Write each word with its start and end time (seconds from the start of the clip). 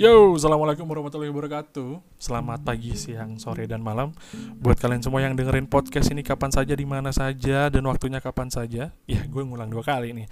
Yo, 0.00 0.32
assalamualaikum 0.32 0.88
warahmatullahi 0.88 1.28
wabarakatuh. 1.28 2.00
Selamat 2.16 2.64
pagi, 2.64 2.96
siang, 2.96 3.36
sore, 3.36 3.68
dan 3.68 3.84
malam. 3.84 4.16
Buat 4.56 4.80
kalian 4.80 5.04
semua 5.04 5.20
yang 5.20 5.36
dengerin 5.36 5.68
podcast 5.68 6.08
ini 6.08 6.24
kapan 6.24 6.48
saja, 6.48 6.72
di 6.72 6.88
mana 6.88 7.12
saja, 7.12 7.68
dan 7.68 7.84
waktunya 7.84 8.16
kapan 8.16 8.48
saja. 8.48 8.96
Ya, 9.04 9.20
gue 9.28 9.42
ngulang 9.44 9.68
dua 9.68 9.84
kali 9.84 10.16
nih. 10.16 10.24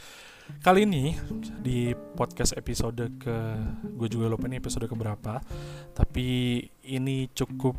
Kali 0.64 0.89
ini 0.89 1.20
di 1.61 1.93
podcast 1.93 2.57
episode 2.57 3.12
ke, 3.20 3.36
gue 3.93 4.08
juga 4.08 4.32
lupa 4.32 4.48
ini 4.48 4.57
episode 4.57 4.89
keberapa. 4.89 5.36
Tapi 5.93 6.64
ini 6.89 7.29
cukup 7.36 7.76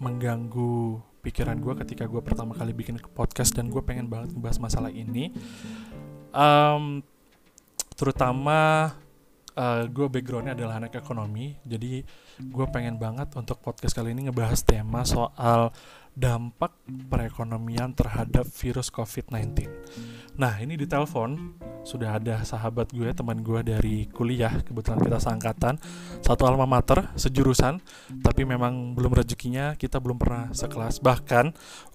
mengganggu 0.00 0.96
pikiran 1.20 1.60
gue 1.60 1.76
ketika 1.84 2.08
gue 2.08 2.24
pertama 2.24 2.56
kali 2.56 2.72
bikin 2.72 2.96
podcast 3.12 3.52
dan 3.52 3.68
gue 3.68 3.84
pengen 3.84 4.08
banget 4.08 4.32
ngebahas 4.32 4.56
masalah 4.64 4.88
ini. 4.88 5.28
Um, 6.32 7.04
terutama 8.00 8.96
uh, 9.56 9.84
gue 9.88 10.06
backgroundnya 10.08 10.56
adalah 10.56 10.80
anak 10.82 10.96
ekonomi 10.98 11.56
jadi 11.64 12.02
gue 12.40 12.66
pengen 12.72 12.96
banget 12.96 13.32
untuk 13.36 13.60
podcast 13.60 13.94
kali 13.96 14.12
ini 14.16 14.28
ngebahas 14.28 14.60
tema 14.64 15.04
soal 15.04 15.72
dampak 16.12 16.76
perekonomian 17.08 17.96
terhadap 17.96 18.44
virus 18.44 18.92
COVID-19. 18.92 19.64
Nah 20.36 20.60
ini 20.60 20.76
di 20.76 20.84
telepon 20.84 21.56
sudah 21.82 22.20
ada 22.20 22.44
sahabat 22.46 22.92
gue, 22.92 23.10
teman 23.10 23.40
gue 23.40 23.60
dari 23.64 24.06
kuliah, 24.12 24.52
kebetulan 24.62 25.00
kita 25.02 25.18
seangkatan, 25.18 25.74
satu 26.22 26.46
alma 26.46 26.68
mater, 26.68 27.10
sejurusan, 27.16 27.80
tapi 28.22 28.46
memang 28.46 28.94
belum 28.94 29.18
rezekinya, 29.18 29.74
kita 29.74 29.98
belum 29.98 30.20
pernah 30.20 30.52
sekelas. 30.52 31.02
Bahkan 31.02 31.44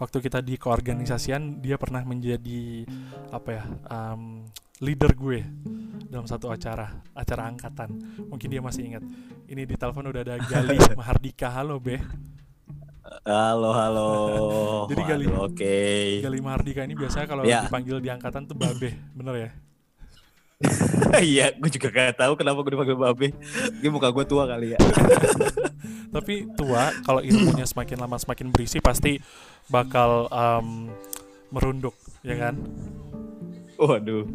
waktu 0.02 0.17
kita 0.20 0.41
di 0.44 0.59
keorganisasian, 0.59 1.61
dia 1.63 1.80
pernah 1.80 2.03
menjadi 2.03 2.84
apa 3.31 3.49
ya, 3.53 3.63
um, 3.88 4.44
leader 4.81 5.13
gue 5.17 5.41
dalam 6.09 6.25
satu 6.25 6.49
acara 6.49 7.02
acara 7.13 7.50
angkatan. 7.50 7.89
Mungkin 8.30 8.50
dia 8.50 8.61
masih 8.61 8.94
ingat. 8.94 9.03
Ini 9.47 9.63
di 9.63 9.75
telepon 9.80 10.09
udah 10.09 10.22
ada 10.25 10.36
Gali 10.41 10.78
Mahardika. 11.00 11.50
Halo 11.50 11.80
be 11.80 11.97
halo 13.23 13.69
halo 13.72 14.09
jadi 14.91 15.02
Gali 15.03 15.25
oke 15.31 15.55
okay. 15.55 16.19
Gali 16.19 16.39
Mahardika 16.44 16.83
ini 16.83 16.95
biasanya 16.95 17.27
kalau 17.27 17.44
ya. 17.47 17.63
dipanggil 17.63 18.03
di 18.03 18.09
angkatan 18.11 18.44
tuh 18.44 18.55
babe 18.55 18.91
bener 19.16 19.36
ya 19.38 19.52
Iya, 21.22 21.53
gue 21.53 21.69
juga 21.69 21.94
gak 21.94 22.17
tahu 22.17 22.33
kenapa 22.33 22.66
gue 22.66 22.73
dipanggil 22.73 22.97
babe. 22.97 23.30
Gue 23.78 23.91
muka 23.94 24.09
gue 24.09 24.25
tua 24.25 24.50
kali 24.50 24.73
ya. 24.73 24.80
Tapi 26.17 26.50
tua, 26.58 26.89
kalau 27.05 27.22
ilmunya 27.22 27.61
semakin 27.61 27.97
lama 28.02 28.17
semakin 28.17 28.50
berisi 28.50 28.81
pasti 28.81 29.22
bakal 29.69 30.25
um, 30.33 30.89
merunduk, 31.53 31.94
ya 32.25 32.35
kan? 32.41 32.58
Waduh. 33.78 34.25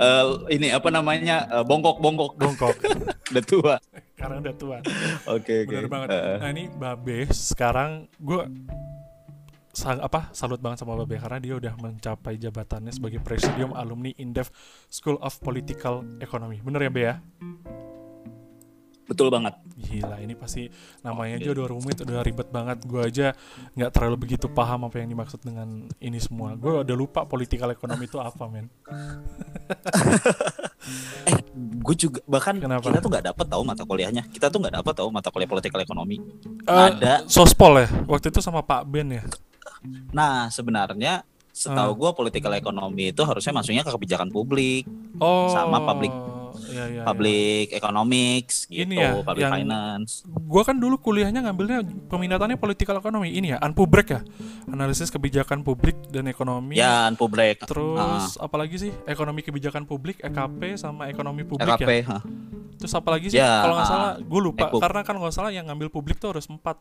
Uh, 0.00 0.48
ini 0.48 0.72
apa 0.72 0.88
namanya? 0.88 1.44
Uh, 1.52 1.64
bongkok 1.64 2.00
bongkok 2.00 2.32
bongkok. 2.40 2.76
udah 3.30 3.44
tua. 3.44 3.74
Karena 4.16 4.40
udah 4.40 4.54
tua. 4.56 4.76
Oke 5.28 5.68
okay, 5.68 5.68
oke. 5.68 5.76
Okay. 5.76 5.88
banget. 5.92 6.08
Uh. 6.10 6.36
Nah 6.40 6.50
ini 6.50 6.64
Babe 6.72 7.28
sekarang 7.30 8.08
gue 8.16 8.42
sang 9.76 10.00
apa 10.00 10.32
salut 10.32 10.56
banget 10.56 10.80
sama 10.80 10.96
Babe 10.96 11.20
karena 11.20 11.36
dia 11.36 11.54
udah 11.60 11.76
mencapai 11.76 12.40
jabatannya 12.40 12.88
sebagai 12.88 13.20
Presidium 13.20 13.76
Alumni 13.76 14.08
Indef 14.16 14.48
School 14.88 15.20
of 15.20 15.36
Political 15.44 16.24
Economy. 16.24 16.64
Bener 16.64 16.88
ya 16.88 16.90
Be 16.90 17.02
ya? 17.04 17.14
Betul 19.06 19.30
banget. 19.30 19.54
Gila, 19.78 20.18
ini 20.18 20.34
pasti 20.34 20.66
namanya 21.06 21.38
aja 21.38 21.54
udah 21.54 21.66
rumit, 21.70 22.02
udah 22.02 22.26
ribet 22.26 22.50
banget. 22.50 22.82
Gue 22.82 23.06
aja 23.06 23.38
nggak 23.78 23.90
terlalu 23.94 24.16
begitu 24.26 24.50
paham 24.50 24.90
apa 24.90 24.98
yang 24.98 25.14
dimaksud 25.14 25.38
dengan 25.46 25.86
ini 26.02 26.18
semua. 26.18 26.58
Gue 26.58 26.82
udah 26.82 26.96
lupa 26.98 27.22
politikal 27.22 27.70
ekonomi 27.70 28.10
itu 28.10 28.18
apa, 28.18 28.50
men. 28.50 28.66
eh, 31.30 31.38
gue 31.54 31.94
juga 31.94 32.18
bahkan 32.26 32.58
Kenapa? 32.58 32.82
kita 32.82 32.98
tuh 32.98 33.10
nggak 33.14 33.26
dapet 33.30 33.46
tahu 33.46 33.62
mata 33.62 33.82
kuliahnya. 33.86 34.26
Kita 34.26 34.50
tuh 34.50 34.58
nggak 34.58 34.74
dapet 34.82 34.94
tahu 34.98 35.08
mata 35.14 35.30
kuliah 35.30 35.50
politikal 35.50 35.80
ekonomi. 35.86 36.18
Uh, 36.66 36.90
Ada 36.90 37.22
sospol 37.30 37.86
ya. 37.86 37.88
Waktu 38.10 38.34
itu 38.34 38.42
sama 38.42 38.66
Pak 38.66 38.90
Ben 38.90 39.22
ya. 39.22 39.24
Nah, 40.10 40.50
sebenarnya 40.50 41.22
setahu 41.56 41.90
uh. 41.94 41.96
gue 41.96 42.10
politikal 42.12 42.52
ekonomi 42.58 43.14
itu 43.14 43.22
harusnya 43.24 43.54
masuknya 43.54 43.80
ke 43.80 43.88
kebijakan 43.88 44.28
publik 44.28 44.84
oh. 45.16 45.48
sama 45.48 45.80
public 45.80 46.12
ya, 46.70 46.84
ya, 46.90 47.02
public 47.04 47.72
ya. 47.72 47.76
economics 47.78 48.56
gitu, 48.66 48.88
ini 48.88 48.96
ya, 48.98 49.20
public 49.20 49.42
yang 49.44 49.52
finance. 49.54 50.24
Gua 50.26 50.62
kan 50.64 50.76
dulu 50.76 50.96
kuliahnya 51.00 51.44
ngambilnya 51.46 51.84
peminatannya 52.08 52.56
political 52.58 52.98
economy 52.98 53.34
ini 53.36 53.54
ya, 53.54 53.58
Anpubrek 53.60 54.08
ya. 54.12 54.20
Analisis 54.66 55.12
kebijakan 55.12 55.62
publik 55.62 55.96
dan 56.08 56.26
ekonomi. 56.26 56.78
Ya, 56.78 57.06
Anpubrek. 57.06 57.64
Terus 57.64 58.36
uh. 58.36 58.44
apalagi 58.46 58.76
sih? 58.76 58.92
Ekonomi 59.04 59.44
kebijakan 59.44 59.84
publik, 59.84 60.20
EKP 60.24 60.80
sama 60.80 61.06
ekonomi 61.12 61.44
publik 61.44 61.76
EKP, 61.76 61.90
ya. 62.02 62.04
Huh. 62.16 62.22
Terus 62.76 62.92
apalagi 62.92 63.26
sih? 63.32 63.40
Ya, 63.40 63.64
Kalau 63.64 63.74
nggak 63.76 63.88
uh, 63.88 63.92
salah, 63.92 64.12
gue 64.20 64.40
lupa. 64.40 64.68
Karena 64.68 65.00
kan 65.02 65.14
nggak 65.16 65.34
salah 65.34 65.50
yang 65.52 65.66
ngambil 65.68 65.88
publik 65.88 66.20
tuh 66.20 66.36
harus 66.36 66.46
empat 66.48 66.76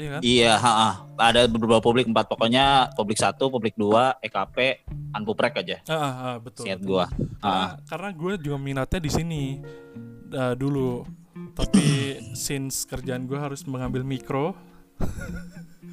Iya 0.00 0.08
kan? 0.16 0.20
Iya, 0.24 0.52
ha 0.56 0.72
-ha. 0.72 0.90
ada 1.20 1.44
beberapa 1.44 1.84
publik 1.84 2.08
empat 2.08 2.32
pokoknya 2.32 2.88
publik 2.96 3.20
satu, 3.20 3.52
publik 3.52 3.76
dua, 3.76 4.16
EKP, 4.24 4.88
Anpuprek 5.12 5.60
aja. 5.60 5.76
Ah, 5.84 5.94
ah, 5.94 6.12
ah 6.16 6.36
betul. 6.40 6.64
Siat 6.64 6.80
gua. 6.80 7.12
Karena, 7.44 7.76
karena 7.84 8.08
gue 8.16 8.32
juga 8.40 8.56
minatnya 8.56 9.00
di 9.04 9.10
sini 9.12 9.42
uh, 10.32 10.56
dulu. 10.56 11.04
Tapi 11.52 12.16
since 12.32 12.88
kerjaan 12.88 13.28
gue 13.28 13.36
harus 13.36 13.60
mengambil 13.68 14.00
mikro, 14.00 14.56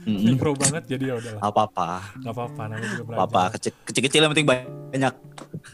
mikro 0.07 0.55
banget 0.55 0.95
jadi 0.95 1.03
ya 1.11 1.15
udahlah. 1.19 1.41
Apa 1.43 1.59
apa. 1.67 1.89
Gak 2.23 2.31
apa 2.31 2.41
apa 2.47 2.61
namanya 2.71 2.87
juga 2.95 3.03
belajar. 3.03 3.27
Apa 3.27 3.41
kecil 3.59 4.03
kecil 4.07 4.19
yang 4.23 4.31
penting 4.31 4.47
banyak. 4.47 5.13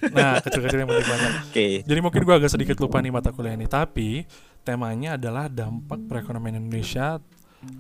Nah 0.09 0.31
kecil 0.41 0.61
kecil 0.65 0.79
yang 0.81 0.89
penting 0.89 1.09
banyak. 1.13 1.31
Oke. 1.37 1.53
Okay. 1.53 1.71
Jadi 1.85 1.99
mungkin 2.01 2.21
gue 2.25 2.35
agak 2.41 2.51
sedikit 2.51 2.75
lupa 2.81 2.97
nih 2.97 3.13
mata 3.13 3.29
kuliah 3.29 3.53
ini, 3.53 3.69
tapi 3.69 4.25
temanya 4.65 5.19
adalah 5.19 5.45
dampak 5.51 5.99
perekonomian 6.09 6.57
Indonesia 6.57 7.21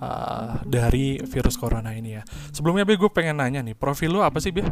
uh, 0.01 0.61
dari 0.65 1.19
virus 1.23 1.55
corona 1.55 1.91
ini 1.93 2.19
ya. 2.19 2.23
Sebelumnya 2.51 2.83
Be 2.87 2.97
gue 2.97 3.11
pengen 3.11 3.39
nanya 3.39 3.61
nih, 3.61 3.75
profil 3.77 4.15
lu 4.15 4.19
apa 4.23 4.39
sih 4.39 4.51
Be? 4.51 4.65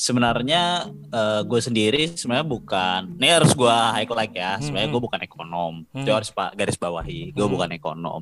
Sebenarnya 0.00 0.88
uh, 1.12 1.44
gue 1.44 1.60
sendiri 1.60 2.16
sebenarnya 2.16 2.48
bukan 2.48 3.20
ini 3.20 3.28
harus 3.28 3.52
gue 3.52 3.68
highlight 3.68 4.32
ya 4.32 4.56
sebenarnya 4.56 4.88
hmm. 4.88 4.96
gue 4.96 5.02
bukan 5.04 5.20
ekonom 5.20 5.74
hmm. 5.92 6.00
itu 6.00 6.10
harus 6.16 6.32
pak 6.32 6.56
garis 6.56 6.80
bawahi 6.80 7.36
gue 7.36 7.44
hmm. 7.44 7.52
bukan 7.52 7.70
ekonom 7.76 8.20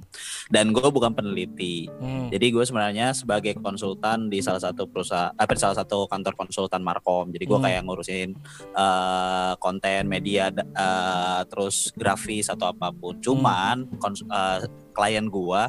dan 0.51 0.75
gue 0.75 0.89
bukan 0.91 1.15
peneliti 1.15 1.87
hmm. 1.87 2.35
jadi 2.35 2.47
gue 2.51 2.65
sebenarnya 2.67 3.15
sebagai 3.15 3.55
konsultan 3.63 4.27
di 4.27 4.43
salah 4.43 4.59
satu 4.59 4.91
perusahaan 4.91 5.31
apa 5.39 5.55
eh, 5.55 5.59
salah 5.63 5.79
satu 5.79 6.11
kantor 6.11 6.35
konsultan 6.35 6.83
markom 6.83 7.31
jadi 7.31 7.47
gue 7.47 7.59
hmm. 7.63 7.67
kayak 7.71 7.83
ngurusin 7.87 8.29
uh, 8.75 9.55
konten 9.63 10.11
media 10.11 10.51
uh, 10.75 11.47
terus 11.47 11.95
grafis 11.95 12.51
atau 12.51 12.75
apa 12.75 12.91
pun 12.91 13.15
cuman 13.23 13.87
hmm. 13.87 14.27
uh, 14.27 14.67
klien 14.91 15.31
gue 15.31 15.63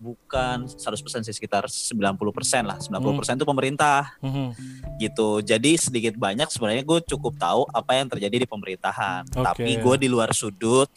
bukan 0.00 0.64
100% 0.64 1.28
sih 1.28 1.34
sekitar 1.36 1.68
90% 1.68 2.16
lah 2.64 2.80
90% 2.80 2.88
hmm. 2.88 3.36
itu 3.36 3.46
pemerintah 3.46 4.16
hmm. 4.24 4.48
gitu 4.96 5.44
jadi 5.44 5.76
sedikit 5.76 6.16
banyak 6.16 6.48
sebenarnya 6.48 6.82
gue 6.88 6.98
cukup 7.04 7.36
tahu 7.36 7.68
apa 7.68 8.00
yang 8.00 8.08
terjadi 8.08 8.42
di 8.42 8.48
pemerintahan 8.48 9.28
okay. 9.28 9.44
tapi 9.44 9.76
gue 9.76 9.94
di 10.00 10.08
luar 10.08 10.32
sudut 10.32 10.88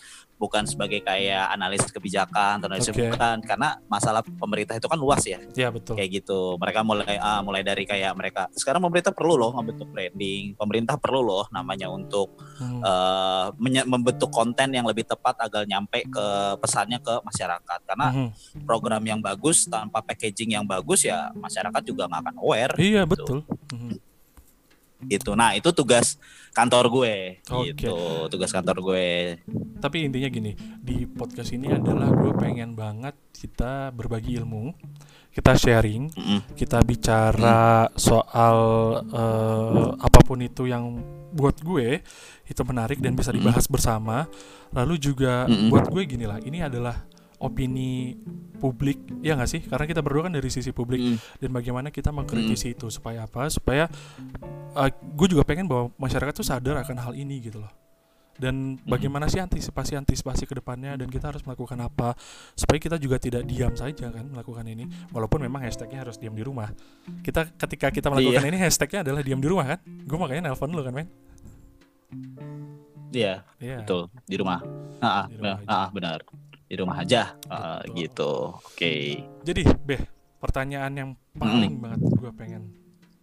bukan 0.43 0.67
sebagai 0.67 0.99
kayak 0.99 1.55
analisis 1.55 1.87
kebijakan 1.87 2.59
atau 2.59 2.67
analisis 2.67 2.91
okay. 2.91 3.07
bukan 3.07 3.39
karena 3.47 3.79
masalah 3.87 4.19
pemerintah 4.19 4.75
itu 4.75 4.91
kan 4.91 4.99
luas 4.99 5.23
ya. 5.23 5.39
Iya 5.55 5.71
betul. 5.71 5.95
Kayak 5.95 6.19
gitu. 6.19 6.59
Mereka 6.59 6.83
mulai 6.83 7.15
uh, 7.15 7.39
mulai 7.39 7.63
dari 7.63 7.87
kayak 7.87 8.11
mereka 8.19 8.51
sekarang 8.51 8.83
pemerintah 8.83 9.15
perlu 9.15 9.39
loh 9.39 9.55
membentuk 9.55 9.87
branding, 9.87 10.59
pemerintah 10.59 10.99
perlu 10.99 11.23
loh 11.23 11.47
namanya 11.55 11.87
untuk 11.87 12.35
hmm. 12.59 12.83
uh, 12.83 13.47
membentuk 13.87 14.27
konten 14.27 14.75
yang 14.75 14.83
lebih 14.83 15.07
tepat 15.07 15.39
agar 15.39 15.63
nyampe 15.63 16.03
ke 16.11 16.27
pesannya 16.59 16.99
ke 16.99 17.23
masyarakat. 17.23 17.79
Karena 17.87 18.07
hmm. 18.11 18.67
program 18.67 19.03
yang 19.07 19.23
bagus 19.23 19.63
tanpa 19.71 20.03
packaging 20.03 20.59
yang 20.59 20.67
bagus 20.67 21.07
ya 21.07 21.31
masyarakat 21.39 21.81
juga 21.87 22.11
nggak 22.11 22.19
akan 22.19 22.35
aware. 22.43 22.75
Iya 22.75 23.07
gitu. 23.07 23.11
betul. 23.15 23.39
Hmm 23.71 24.12
gitu. 25.09 25.33
Nah 25.33 25.55
itu 25.57 25.69
tugas 25.75 26.19
kantor 26.53 26.85
gue, 26.93 27.15
okay. 27.43 27.73
gitu. 27.73 27.95
Tugas 28.29 28.53
kantor 28.53 28.77
gue. 28.81 29.37
Tapi 29.81 30.07
intinya 30.07 30.29
gini, 30.29 30.51
di 30.79 31.09
podcast 31.09 31.51
ini 31.51 31.73
adalah 31.73 32.09
gue 32.13 32.31
pengen 32.37 32.77
banget 32.77 33.17
kita 33.33 33.89
berbagi 33.91 34.37
ilmu, 34.39 34.71
kita 35.33 35.57
sharing, 35.57 36.13
mm 36.13 36.23
-hmm. 36.23 36.39
kita 36.53 36.79
bicara 36.85 37.89
mm. 37.89 37.97
soal 37.97 38.57
uh, 39.09 39.97
apa 39.97 40.19
pun 40.21 40.39
itu 40.45 40.69
yang 40.69 41.01
buat 41.33 41.57
gue 41.65 42.05
itu 42.45 42.61
menarik 42.61 43.01
dan 43.01 43.17
bisa 43.17 43.33
dibahas 43.33 43.65
mm. 43.65 43.73
bersama. 43.73 44.29
Lalu 44.73 44.95
juga 45.01 45.49
mm 45.49 45.53
-hmm. 45.53 45.69
buat 45.73 45.85
gue 45.89 46.01
gini 46.05 46.25
lah, 46.29 46.37
ini 46.45 46.61
adalah 46.61 47.12
opini 47.43 48.15
publik 48.63 49.03
ya 49.19 49.35
nggak 49.35 49.49
sih? 49.51 49.61
Karena 49.67 49.83
kita 49.83 49.99
berdua 49.99 50.31
kan 50.31 50.33
dari 50.33 50.47
sisi 50.47 50.71
publik. 50.71 51.03
Mm. 51.03 51.17
dan 51.43 51.49
bagaimana 51.51 51.87
kita 51.91 52.15
mengkritisi 52.15 52.71
mm. 52.71 52.75
itu 52.79 52.87
supaya 52.87 53.27
apa? 53.27 53.51
Supaya 53.51 53.91
uh, 54.79 54.89
gue 54.89 55.27
juga 55.27 55.43
pengen 55.43 55.67
bahwa 55.67 55.91
masyarakat 55.99 56.31
tuh 56.31 56.47
sadar 56.47 56.79
akan 56.79 56.97
hal 57.03 57.13
ini 57.13 57.43
gitu 57.43 57.59
loh. 57.59 57.71
Dan 58.33 58.81
bagaimana 58.81 59.29
sih 59.29 59.37
antisipasi 59.37 59.93
antisipasi 59.93 60.49
ke 60.49 60.57
depannya? 60.57 60.97
Dan 60.97 61.05
kita 61.11 61.29
harus 61.29 61.45
melakukan 61.45 61.77
apa? 61.85 62.17
Supaya 62.57 62.81
kita 62.81 62.97
juga 62.97 63.21
tidak 63.21 63.45
diam 63.45 63.69
saja 63.77 64.09
kan 64.09 64.25
melakukan 64.25 64.65
ini. 64.65 64.89
Walaupun 65.13 65.45
memang 65.45 65.61
hashtagnya 65.61 66.01
harus 66.01 66.17
diam 66.17 66.33
di 66.33 66.41
rumah. 66.41 66.73
Kita 67.21 67.45
ketika 67.53 67.93
kita 67.93 68.09
melakukan 68.09 68.41
iya. 68.41 68.49
ini 68.49 68.57
hashtagnya 68.57 69.05
adalah 69.05 69.21
diam 69.21 69.37
di 69.37 69.45
rumah 69.45 69.77
kan? 69.77 69.79
Gue 69.85 70.17
makanya 70.17 70.49
nelpon 70.49 70.73
lu 70.73 70.81
kan 70.81 70.93
men. 70.97 71.07
Iya, 73.13 73.45
yeah, 73.61 73.85
betul. 73.85 74.09
Di 74.25 74.35
rumah. 74.41 74.65
Ah, 74.97 75.29
di 75.29 75.37
rumah 75.37 75.61
ah, 75.69 75.93
benar 75.93 76.25
di 76.67 76.75
rumah 76.79 77.03
aja 77.03 77.35
uh, 77.51 77.81
gitu. 77.93 78.57
Oke. 78.59 78.77
Okay. 78.77 79.01
Jadi, 79.43 79.63
Beh, 79.83 80.01
pertanyaan 80.39 80.93
yang 80.93 81.09
paling 81.35 81.79
mm. 81.79 81.83
banget 81.83 82.01
gue 82.19 82.31
pengen 82.35 82.63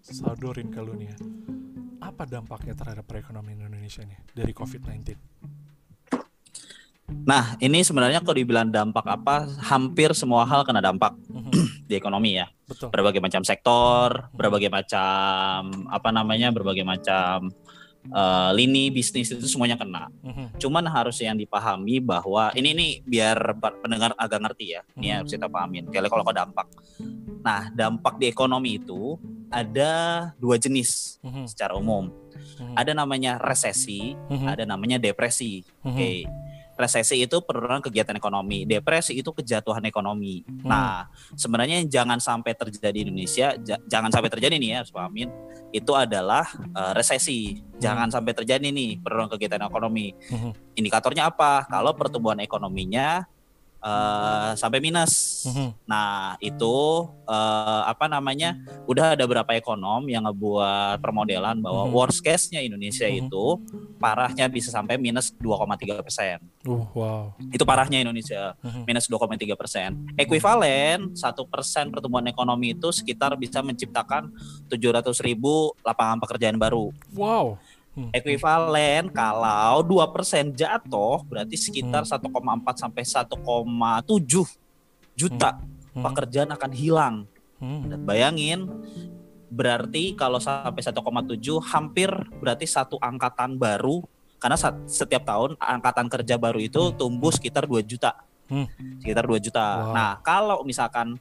sadorin 0.01 0.73
ke 0.73 0.81
lu 0.81 0.97
nih 0.97 1.13
ya. 1.13 1.17
Apa 2.01 2.25
dampaknya 2.25 2.73
terhadap 2.73 3.05
perekonomian 3.05 3.69
Indonesia 3.69 4.01
nih 4.03 4.19
dari 4.33 4.53
COVID-19? 4.57 5.17
Nah, 7.11 7.59
ini 7.59 7.83
sebenarnya 7.83 8.23
kalau 8.23 8.39
dibilang 8.39 8.71
dampak 8.71 9.03
apa, 9.05 9.51
hampir 9.67 10.15
semua 10.15 10.47
hal 10.47 10.63
kena 10.63 10.79
dampak 10.79 11.19
mm-hmm. 11.27 11.67
di 11.91 11.95
ekonomi 11.99 12.39
ya. 12.39 12.47
Betul. 12.65 12.95
Berbagai 12.95 13.19
macam 13.19 13.43
sektor, 13.43 14.09
mm-hmm. 14.15 14.39
berbagai 14.39 14.71
macam 14.71 15.59
apa 15.91 16.09
namanya, 16.15 16.49
berbagai 16.55 16.87
macam 16.87 17.51
uh, 18.09 18.51
lini 18.57 18.89
bisnis 18.89 19.29
itu 19.29 19.45
semuanya 19.45 19.77
kena. 19.77 20.09
Mm-hmm. 20.25 20.47
Cuman 20.57 20.85
harus 20.89 21.21
yang 21.21 21.37
dipahami 21.37 22.01
bahwa 22.01 22.49
ini 22.57 22.73
nih 22.73 22.93
biar 23.05 23.37
pendengar 23.85 24.17
agak 24.17 24.41
ngerti 24.41 24.79
ya. 24.79 24.83
Ini 24.97 24.97
mm-hmm. 24.97 25.17
harus 25.21 25.31
kita 25.37 25.47
pahamin. 25.53 25.85
Kalau 25.93 26.09
kalau 26.09 26.25
dampak. 26.33 26.67
Nah, 27.41 27.73
dampak 27.73 28.21
di 28.21 28.27
ekonomi 28.29 28.81
itu 28.81 29.17
ada 29.53 29.93
dua 30.41 30.57
jenis 30.57 31.21
mm-hmm. 31.21 31.45
secara 31.49 31.77
umum. 31.77 32.09
Mm-hmm. 32.09 32.77
Ada 32.77 32.93
namanya 32.97 33.33
resesi, 33.41 34.17
mm-hmm. 34.17 34.49
ada 34.49 34.65
namanya 34.65 34.97
depresi. 34.97 35.65
Mm-hmm. 35.65 35.89
Oke. 35.89 35.97
Okay 35.97 36.19
resesi 36.81 37.21
itu 37.21 37.37
penurunan 37.45 37.85
kegiatan 37.85 38.17
ekonomi, 38.17 38.65
depresi 38.65 39.13
itu 39.15 39.31
kejatuhan 39.31 39.85
ekonomi. 39.85 40.41
Hmm. 40.43 40.65
Nah, 40.65 41.07
sebenarnya 41.37 41.85
yang 41.85 41.89
jangan 41.89 42.19
sampai 42.19 42.57
terjadi 42.57 42.97
di 42.97 43.07
Indonesia, 43.07 43.55
jangan 43.85 44.09
sampai 44.09 44.31
terjadi 44.33 44.57
nih 44.57 44.71
ya, 44.73 44.77
harus 44.83 44.93
pahamin, 44.93 45.29
itu 45.71 45.93
adalah 45.93 46.49
uh, 46.73 46.93
resesi. 46.97 47.61
Jangan 47.77 48.09
hmm. 48.09 48.15
sampai 48.17 48.33
terjadi 48.33 48.67
nih 48.73 48.99
penurunan 49.05 49.31
kegiatan 49.31 49.63
ekonomi. 49.63 50.17
Hmm. 50.33 50.57
Indikatornya 50.75 51.29
apa? 51.29 51.69
Kalau 51.69 51.93
pertumbuhan 51.93 52.41
ekonominya 52.41 53.29
uh, 53.81 54.53
sampai 54.55 54.79
minus. 54.79 55.45
Mm-hmm. 55.49 55.69
Nah 55.89 56.37
itu 56.41 56.77
uh, 57.27 57.83
apa 57.89 58.07
namanya? 58.07 58.57
Udah 58.87 59.17
ada 59.17 59.25
beberapa 59.25 59.57
ekonom 59.57 60.07
yang 60.07 60.29
ngebuat 60.29 61.01
permodelan 61.01 61.59
bahwa 61.61 61.89
mm-hmm. 61.89 61.97
worst 61.97 62.21
case-nya 62.23 62.61
Indonesia 62.63 63.09
mm-hmm. 63.09 63.27
itu 63.27 63.45
parahnya 63.99 64.47
bisa 64.47 64.71
sampai 64.71 65.01
minus 65.01 65.33
2,3 65.41 66.05
persen. 66.05 66.39
Uh, 66.65 66.85
wow. 66.95 67.33
Itu 67.51 67.65
parahnya 67.65 68.01
Indonesia 68.01 68.55
mm-hmm. 68.61 68.85
minus 68.87 69.09
2,3 69.09 69.57
persen. 69.57 69.91
Ekuivalen 70.15 71.17
satu 71.17 71.49
persen 71.49 71.89
pertumbuhan 71.91 72.29
ekonomi 72.29 72.77
itu 72.77 72.93
sekitar 72.93 73.35
bisa 73.35 73.65
menciptakan 73.65 74.31
700 74.69 75.11
ribu 75.25 75.73
lapangan 75.83 76.21
pekerjaan 76.21 76.57
baru. 76.61 76.93
Wow. 77.17 77.59
Hmm. 78.01 78.17
Ekuivalen 78.17 79.13
kalau 79.13 79.85
dua 79.85 80.09
persen 80.09 80.57
jatuh 80.57 81.21
berarti 81.29 81.61
sekitar 81.61 82.09
hmm. 82.09 82.33
1,4 82.33 82.81
sampai 82.81 83.03
1,7 83.05 83.37
juta 85.13 85.51
hmm. 85.53 85.69
hmm. 85.69 86.05
pekerjaan 86.09 86.51
akan 86.57 86.73
hilang. 86.73 87.17
Hmm. 87.61 87.93
Dan 87.93 88.01
bayangin 88.09 88.61
berarti 89.53 90.17
kalau 90.17 90.41
sampai 90.41 90.81
1,7 90.81 90.97
hampir 91.61 92.09
berarti 92.41 92.65
satu 92.65 92.97
angkatan 93.03 93.61
baru 93.61 94.01
karena 94.41 94.57
setiap 94.89 95.29
tahun 95.29 95.61
angkatan 95.61 96.09
kerja 96.09 96.41
baru 96.41 96.57
itu 96.65 96.97
tumbuh 96.97 97.29
sekitar 97.29 97.69
2 97.69 97.85
juta. 97.85 98.17
Hmm. 98.49 98.65
Sekitar 99.05 99.29
2 99.29 99.37
juta. 99.45 99.67
Wow. 99.85 99.93
Nah, 99.93 100.13
kalau 100.25 100.59
misalkan 100.65 101.21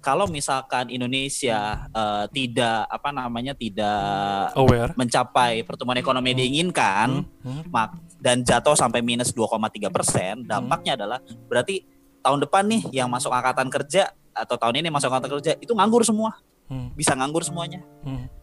kalau 0.00 0.26
misalkan 0.26 0.88
Indonesia 0.88 1.86
uh, 1.92 2.24
tidak 2.32 2.88
apa 2.88 3.12
namanya 3.12 3.52
tidak 3.52 4.56
Aware. 4.56 4.96
mencapai 4.96 5.62
pertumbuhan 5.62 6.00
ekonomi 6.00 6.32
yang 6.32 6.40
diinginkan 6.40 7.24
hmm. 7.44 7.68
Hmm. 7.68 7.96
Dan 8.20 8.44
jatuh 8.44 8.76
sampai 8.76 9.00
minus 9.00 9.32
2,3 9.32 9.88
persen, 9.88 10.44
hmm. 10.44 10.48
dampaknya 10.48 10.92
hmm. 10.92 10.98
adalah 11.00 11.18
berarti 11.48 11.84
tahun 12.20 12.44
depan 12.44 12.64
nih 12.68 12.82
yang 13.00 13.08
masuk 13.08 13.32
angkatan 13.32 13.68
kerja 13.72 14.12
atau 14.32 14.56
tahun 14.60 14.84
ini 14.84 14.88
masuk 14.92 15.08
angkatan 15.08 15.40
kerja 15.40 15.52
itu 15.56 15.72
nganggur 15.72 16.04
semua, 16.04 16.36
hmm. 16.68 16.96
bisa 16.96 17.16
nganggur 17.16 17.44
semuanya. 17.44 17.80
Hmm 18.04 18.39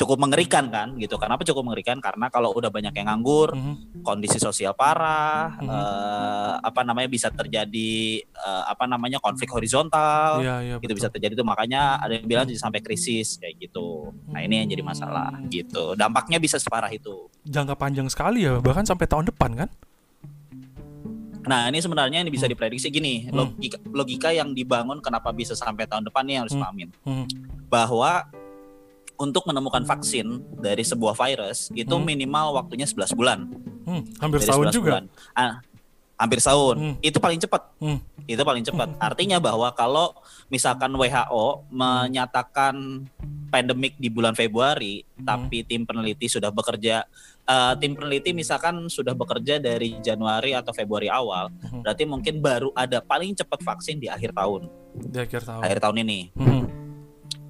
cukup 0.00 0.16
mengerikan 0.16 0.72
kan 0.72 0.96
gitu. 0.96 1.20
Kenapa 1.20 1.44
cukup 1.44 1.68
mengerikan? 1.68 2.00
Karena 2.00 2.32
kalau 2.32 2.56
udah 2.56 2.72
banyak 2.72 2.96
yang 2.96 3.12
nganggur, 3.12 3.52
mm-hmm. 3.52 4.00
kondisi 4.00 4.40
sosial 4.40 4.72
parah, 4.72 5.60
mm-hmm. 5.60 5.68
uh, 5.68 6.52
apa 6.64 6.80
namanya 6.80 7.12
bisa 7.12 7.28
terjadi 7.28 8.24
uh, 8.32 8.64
apa 8.72 8.88
namanya 8.88 9.20
konflik 9.20 9.52
horizontal, 9.52 10.40
yeah, 10.40 10.64
yeah, 10.64 10.78
gitu 10.80 10.96
bisa 10.96 11.12
terjadi 11.12 11.36
itu 11.36 11.44
makanya 11.44 12.00
ada 12.00 12.16
yang 12.16 12.24
bilang 12.24 12.48
mm-hmm. 12.48 12.64
sampai 12.64 12.80
krisis 12.80 13.36
kayak 13.36 13.60
gitu. 13.60 14.08
Nah 14.32 14.40
ini 14.40 14.64
yang 14.64 14.68
jadi 14.72 14.80
masalah 14.80 15.36
mm-hmm. 15.36 15.52
gitu. 15.52 15.84
Dampaknya 16.00 16.40
bisa 16.40 16.56
separah 16.56 16.88
itu. 16.88 17.28
Jangka 17.44 17.76
panjang 17.76 18.08
sekali 18.08 18.48
ya, 18.48 18.56
bahkan 18.64 18.88
sampai 18.88 19.04
tahun 19.04 19.28
depan 19.28 19.52
kan? 19.52 19.70
Nah 21.44 21.68
ini 21.68 21.80
sebenarnya 21.80 22.20
ini 22.20 22.28
bisa 22.28 22.44
hmm. 22.44 22.52
diprediksi 22.52 22.92
gini 22.92 23.24
hmm. 23.24 23.32
logika 23.32 23.78
logika 23.88 24.28
yang 24.28 24.52
dibangun 24.52 25.00
kenapa 25.00 25.32
bisa 25.32 25.56
sampai 25.56 25.88
tahun 25.88 26.04
depan 26.12 26.22
nih 26.28 26.36
harus 26.44 26.52
pahamin 26.52 26.92
bahwa 27.72 28.28
untuk 29.20 29.44
menemukan 29.44 29.84
vaksin 29.84 30.40
dari 30.56 30.80
sebuah 30.80 31.12
virus 31.12 31.68
itu 31.76 31.92
hmm. 31.92 32.04
minimal 32.08 32.56
waktunya 32.56 32.88
11 32.88 33.12
bulan. 33.12 33.44
Hmm, 33.84 34.02
hampir 34.16 34.40
tahun 34.40 34.72
juga. 34.72 34.90
Bulan. 34.96 35.04
Ah, 35.36 35.60
hampir 36.16 36.40
tahun. 36.40 36.76
Hmm. 36.80 36.94
Itu 37.04 37.20
paling 37.20 37.36
cepat. 37.36 37.62
Hmm. 37.76 38.00
Itu 38.24 38.40
paling 38.40 38.64
cepat. 38.64 38.88
Hmm. 38.96 39.00
Artinya 39.00 39.36
bahwa 39.36 39.68
kalau 39.76 40.16
misalkan 40.48 40.88
WHO 40.96 41.68
menyatakan 41.68 43.04
pandemik 43.52 44.00
di 44.00 44.08
bulan 44.08 44.32
Februari, 44.32 45.04
hmm. 45.04 45.24
tapi 45.28 45.68
tim 45.68 45.84
peneliti 45.84 46.24
sudah 46.24 46.48
bekerja 46.48 47.04
uh, 47.44 47.74
tim 47.76 47.92
peneliti 47.92 48.30
misalkan 48.32 48.88
sudah 48.88 49.12
bekerja 49.12 49.60
dari 49.60 50.00
Januari 50.00 50.56
atau 50.56 50.72
Februari 50.72 51.12
awal, 51.12 51.52
hmm. 51.52 51.84
berarti 51.84 52.04
mungkin 52.08 52.40
baru 52.40 52.72
ada 52.72 53.04
paling 53.04 53.36
cepat 53.36 53.60
vaksin 53.60 54.00
di 54.00 54.08
akhir 54.08 54.32
tahun. 54.32 54.64
Di 54.96 55.18
akhir 55.28 55.44
tahun. 55.44 55.62
Akhir 55.66 55.78
tahun 55.82 55.96
ini. 56.08 56.20
Hmm. 56.36 56.64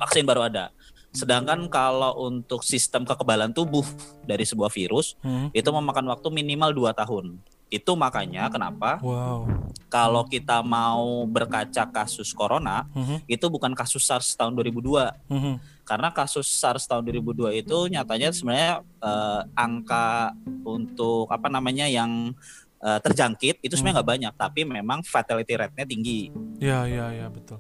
Vaksin 0.01 0.25
baru 0.25 0.49
ada. 0.49 0.73
Sedangkan 1.11 1.67
kalau 1.67 2.31
untuk 2.31 2.63
sistem 2.63 3.03
kekebalan 3.03 3.51
tubuh 3.51 3.83
dari 4.23 4.47
sebuah 4.47 4.71
virus 4.71 5.19
hmm. 5.27 5.51
itu 5.51 5.67
memakan 5.67 6.07
waktu 6.15 6.29
minimal 6.31 6.71
2 6.71 7.01
tahun. 7.03 7.27
Itu 7.71 7.95
makanya 7.95 8.51
kenapa 8.51 8.99
wow. 8.99 9.47
kalau 9.87 10.27
kita 10.27 10.63
mau 10.63 11.23
berkaca 11.27 11.87
kasus 11.87 12.35
corona 12.35 12.87
hmm. 12.95 13.27
itu 13.31 13.47
bukan 13.47 13.75
kasus 13.75 14.07
SARS 14.07 14.35
tahun 14.39 14.55
2002. 14.55 15.31
Hmm. 15.31 15.59
Karena 15.83 16.15
kasus 16.15 16.47
SARS 16.47 16.87
tahun 16.87 17.03
2002 17.07 17.63
itu 17.63 17.79
nyatanya 17.91 18.31
sebenarnya 18.31 18.83
uh, 19.03 19.43
angka 19.55 20.35
untuk 20.63 21.27
apa 21.31 21.51
namanya 21.51 21.91
yang 21.91 22.35
uh, 22.83 22.99
terjangkit 23.03 23.59
itu 23.63 23.75
sebenarnya 23.75 24.03
nggak 24.03 24.07
hmm. 24.07 24.15
banyak, 24.19 24.35
tapi 24.39 24.61
memang 24.63 25.03
fatality 25.03 25.59
rate-nya 25.59 25.87
tinggi. 25.87 26.31
Iya 26.63 26.87
iya 26.87 27.07
iya 27.23 27.27
betul 27.27 27.59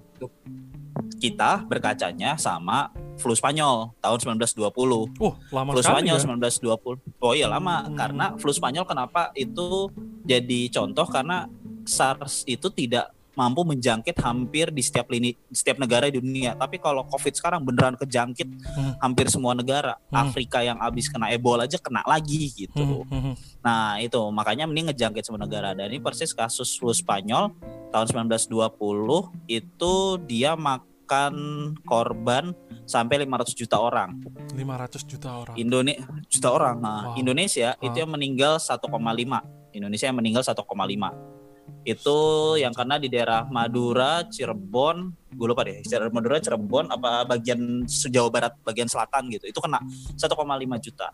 kita 1.20 1.64
berkacanya 1.66 2.36
sama 2.40 2.92
flu 3.20 3.36
Spanyol 3.36 3.92
tahun 4.00 4.40
1920. 4.40 5.20
Oh, 5.20 5.34
lama 5.52 5.70
flu 5.76 5.82
Spanyol 5.84 6.16
ya? 6.16 6.24
1920. 6.24 7.20
Oh 7.20 7.32
iya 7.36 7.46
lama 7.46 7.84
hmm. 7.84 7.96
karena 7.96 8.26
flu 8.40 8.50
Spanyol 8.50 8.88
kenapa 8.88 9.34
itu 9.36 9.92
jadi 10.24 10.72
contoh 10.72 11.06
karena 11.08 11.44
SARS 11.84 12.44
itu 12.44 12.68
tidak 12.72 13.12
mampu 13.38 13.62
menjangkit 13.62 14.20
hampir 14.20 14.68
di 14.74 14.82
setiap 14.82 15.08
lini 15.08 15.32
setiap 15.48 15.78
negara 15.78 16.10
di 16.10 16.18
dunia. 16.18 16.52
Tapi 16.58 16.76
kalau 16.82 17.06
COVID 17.08 17.32
sekarang 17.32 17.64
beneran 17.64 17.94
kejangkit 17.96 18.48
hmm. 18.48 19.00
hampir 19.00 19.30
semua 19.30 19.56
negara. 19.56 19.96
Hmm. 20.10 20.28
Afrika 20.28 20.60
yang 20.60 20.76
habis 20.82 21.08
kena 21.08 21.30
Ebola 21.30 21.64
aja 21.64 21.78
kena 21.78 22.02
lagi 22.04 22.50
gitu. 22.52 23.06
Hmm. 23.06 23.06
Hmm. 23.06 23.22
hmm. 23.32 23.34
Nah, 23.64 23.96
itu 24.02 24.20
makanya 24.34 24.66
mending 24.66 24.90
ngejangkit 24.90 25.24
semua 25.24 25.40
negara. 25.40 25.72
Dan 25.72 25.88
ini 25.88 26.02
persis 26.02 26.34
kasus 26.34 26.74
flu 26.76 26.90
Spanyol 26.92 27.54
tahun 27.90 28.28
1920 28.28 28.52
itu 29.50 29.94
dia 30.26 30.54
makan 31.10 31.34
korban 31.90 32.54
sampai 32.86 33.26
500 33.26 33.58
juta 33.58 33.82
orang. 33.82 34.22
500 34.54 35.10
juta 35.10 35.28
orang. 35.42 35.54
Indonesia 35.58 36.06
juta 36.30 36.48
orang. 36.54 36.76
Nah, 36.78 37.02
wow. 37.10 37.18
Indonesia 37.18 37.74
wow. 37.74 37.86
itu 37.90 37.96
yang 37.98 38.14
meninggal 38.14 38.62
1,5. 38.62 38.78
Indonesia 39.74 40.06
yang 40.06 40.18
meninggal 40.22 40.46
1,5 40.46 40.62
itu 41.82 42.18
yang 42.62 42.74
karena 42.74 42.98
di 42.98 43.10
daerah 43.10 43.46
Madura, 43.50 44.22
Cirebon, 44.26 45.10
gue 45.34 45.46
lupa 45.50 45.66
deh, 45.66 45.82
daerah 45.82 46.10
Madura, 46.14 46.38
Cirebon, 46.38 46.94
apa 46.94 47.26
bagian 47.26 47.86
Jawa 47.86 48.30
Barat, 48.30 48.52
bagian 48.62 48.86
selatan 48.86 49.30
gitu, 49.34 49.50
itu 49.50 49.58
kena 49.58 49.82
1,5 50.14 50.30
juta 50.78 51.10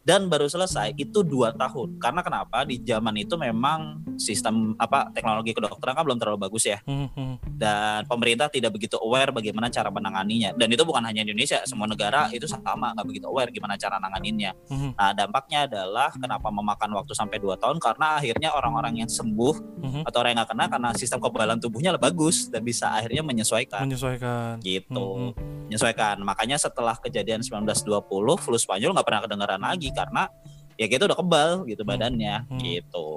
dan 0.00 0.32
baru 0.32 0.48
selesai 0.48 0.96
itu 0.96 1.20
dua 1.20 1.52
tahun. 1.52 2.00
Karena 2.00 2.24
kenapa? 2.24 2.64
Di 2.64 2.80
zaman 2.80 3.12
itu 3.20 3.36
memang 3.36 4.00
sistem 4.16 4.72
apa 4.80 5.12
teknologi 5.12 5.52
kedokteran 5.52 5.92
kan 5.96 6.04
belum 6.04 6.18
terlalu 6.20 6.38
bagus 6.48 6.64
ya. 6.68 6.78
Hmm. 6.90 7.36
dan 7.60 8.08
pemerintah 8.08 8.48
tidak 8.48 8.72
begitu 8.72 8.96
aware 8.96 9.30
bagaimana 9.30 9.68
cara 9.68 9.92
menanganinya. 9.92 10.56
Dan 10.56 10.72
itu 10.72 10.82
bukan 10.82 11.04
hanya 11.04 11.22
Indonesia 11.22 11.60
semua 11.68 11.84
negara 11.84 12.32
itu 12.32 12.48
sama 12.48 12.96
nggak 12.96 13.06
begitu 13.06 13.26
aware 13.28 13.52
gimana 13.52 13.76
cara 13.76 14.00
nanganinnya. 14.00 14.56
Hmm. 14.72 14.96
nah 14.96 15.12
dampaknya 15.12 15.68
adalah 15.68 16.08
kenapa 16.16 16.48
memakan 16.48 16.90
waktu 16.96 17.12
sampai 17.12 17.36
dua 17.36 17.60
tahun? 17.60 17.76
Karena 17.76 18.16
akhirnya 18.16 18.56
orang-orang 18.56 19.04
yang 19.04 19.10
sembuh 19.10 19.54
hmm. 19.84 20.02
atau 20.08 20.16
orang 20.24 20.32
yang 20.32 20.38
nggak 20.42 20.50
kena 20.56 20.64
karena 20.72 20.88
sistem 20.96 21.18
kekebalan 21.20 21.58
tubuhnya 21.60 21.92
bagus 22.00 22.48
dan 22.48 22.64
bisa 22.64 22.88
akhirnya 22.88 23.20
menyesuaikan. 23.20 23.84
Menyesuaikan. 23.84 24.64
Gitu 24.64 25.36
menyesuaikan 25.70 26.18
makanya 26.20 26.58
setelah 26.58 26.98
kejadian 26.98 27.46
1920 27.46 28.02
flu 28.36 28.56
Spanyol 28.58 28.90
nggak 28.90 29.06
pernah 29.06 29.22
kedengaran 29.22 29.62
lagi 29.62 29.94
karena 29.94 30.26
ya 30.74 30.90
kita 30.90 31.06
udah 31.06 31.14
kebal 31.14 31.50
gitu 31.70 31.86
badannya 31.86 32.42
Hmm. 32.50 32.58
gitu. 32.58 33.10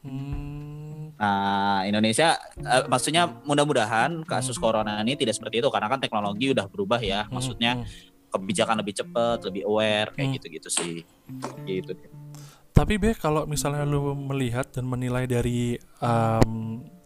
Hmm. 0.00 1.12
Nah, 1.18 1.82
Indonesia 1.82 2.38
eh, 2.56 2.86
maksudnya 2.86 3.26
mudah-mudahan 3.26 4.22
kasus 4.22 4.54
corona 4.54 5.02
ini 5.02 5.18
tidak 5.18 5.34
seperti 5.34 5.58
itu 5.58 5.68
karena 5.68 5.90
kan 5.90 5.98
teknologi 5.98 6.54
udah 6.54 6.70
berubah 6.70 7.02
ya. 7.02 7.26
Hmm, 7.26 7.34
Maksudnya 7.36 7.82
hmm. 7.82 8.30
kebijakan 8.30 8.78
lebih 8.78 8.94
cepat, 9.02 9.42
lebih 9.50 9.66
aware 9.66 10.14
kayak 10.14 10.26
Hmm. 10.30 10.34
gitu-gitu 10.38 10.68
sih. 10.70 11.02
Gitu. 11.66 11.92
Tapi 12.70 12.94
be 12.94 13.10
kalau 13.18 13.42
misalnya 13.50 13.82
lu 13.82 14.14
melihat 14.14 14.70
dan 14.70 14.86
menilai 14.86 15.26
dari 15.26 15.74
em, 15.98 16.50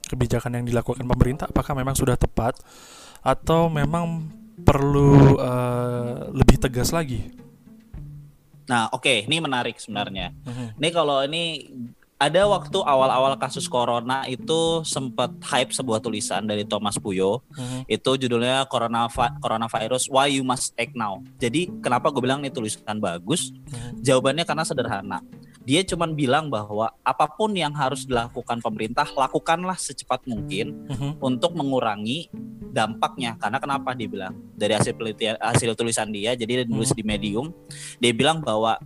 kebijakan 0.05 0.61
yang 0.61 0.65
dilakukan 0.69 1.09
pemerintah, 1.09 1.49
apakah 1.49 1.73
memang 1.73 1.97
sudah 1.97 2.21
tepat 2.21 2.61
atau 3.25 3.73
memang 3.73 4.29
perlu 4.63 5.37
eh, 5.39 6.33
lebih 6.33 6.57
tegas 6.63 6.91
lagi? 6.91 7.29
Nah, 8.71 8.89
oke, 8.95 9.27
ini 9.27 9.37
menarik 9.43 9.77
sebenarnya. 9.77 10.33
Mhm. 10.47 10.79
Ini 10.79 10.89
kalau 10.95 11.21
ini 11.27 11.69
ada 12.23 12.47
waktu 12.47 12.79
awal-awal 12.79 13.35
kasus 13.35 13.67
corona 13.67 14.23
itu 14.31 14.87
sempat 14.87 15.35
hype 15.43 15.75
sebuah 15.75 15.99
tulisan 15.99 16.47
dari 16.47 16.63
Thomas 16.63 16.95
Puyo. 16.95 17.43
Mhm. 17.51 17.91
Itu 17.91 18.15
judulnya 18.15 18.63
Corona 18.71 19.11
Coronavirus 19.43 20.07
Why 20.07 20.39
You 20.39 20.47
Must 20.47 20.71
Act 20.79 20.95
Now. 20.95 21.19
Jadi 21.43 21.67
kenapa 21.83 22.15
gue 22.15 22.23
bilang 22.23 22.39
ini 22.39 22.55
tulisan 22.55 23.03
bagus? 23.03 23.51
Mhm. 23.51 24.07
Jawabannya 24.07 24.45
karena 24.47 24.63
sederhana. 24.63 25.19
Dia 25.63 25.87
cuma 25.87 26.11
bilang 26.11 26.51
bahwa 26.51 26.91
apa 27.03 27.27
pun 27.31 27.55
yang 27.55 27.71
harus 27.73 28.03
dilakukan 28.03 28.59
pemerintah, 28.59 29.07
lakukanlah 29.07 29.79
secepat 29.79 30.27
mungkin 30.27 30.91
Mhm. 30.91 31.23
untuk 31.23 31.55
mengurangi 31.55 32.27
dampaknya. 32.73 33.39
Karena 33.39 33.63
kenapa 33.63 33.95
dia 33.95 34.09
bilang? 34.11 34.35
Dari 34.53 34.75
hasil 34.75 34.97
penelitian 34.97 35.39
hasil 35.39 35.79
tulisan 35.79 36.11
dia, 36.11 36.35
jadi 36.35 36.63
dia 36.63 36.67
nulis 36.67 36.91
di 36.91 37.07
Medium, 37.07 37.55
dia 37.99 38.11
bilang 38.11 38.43
bahwa 38.43 38.79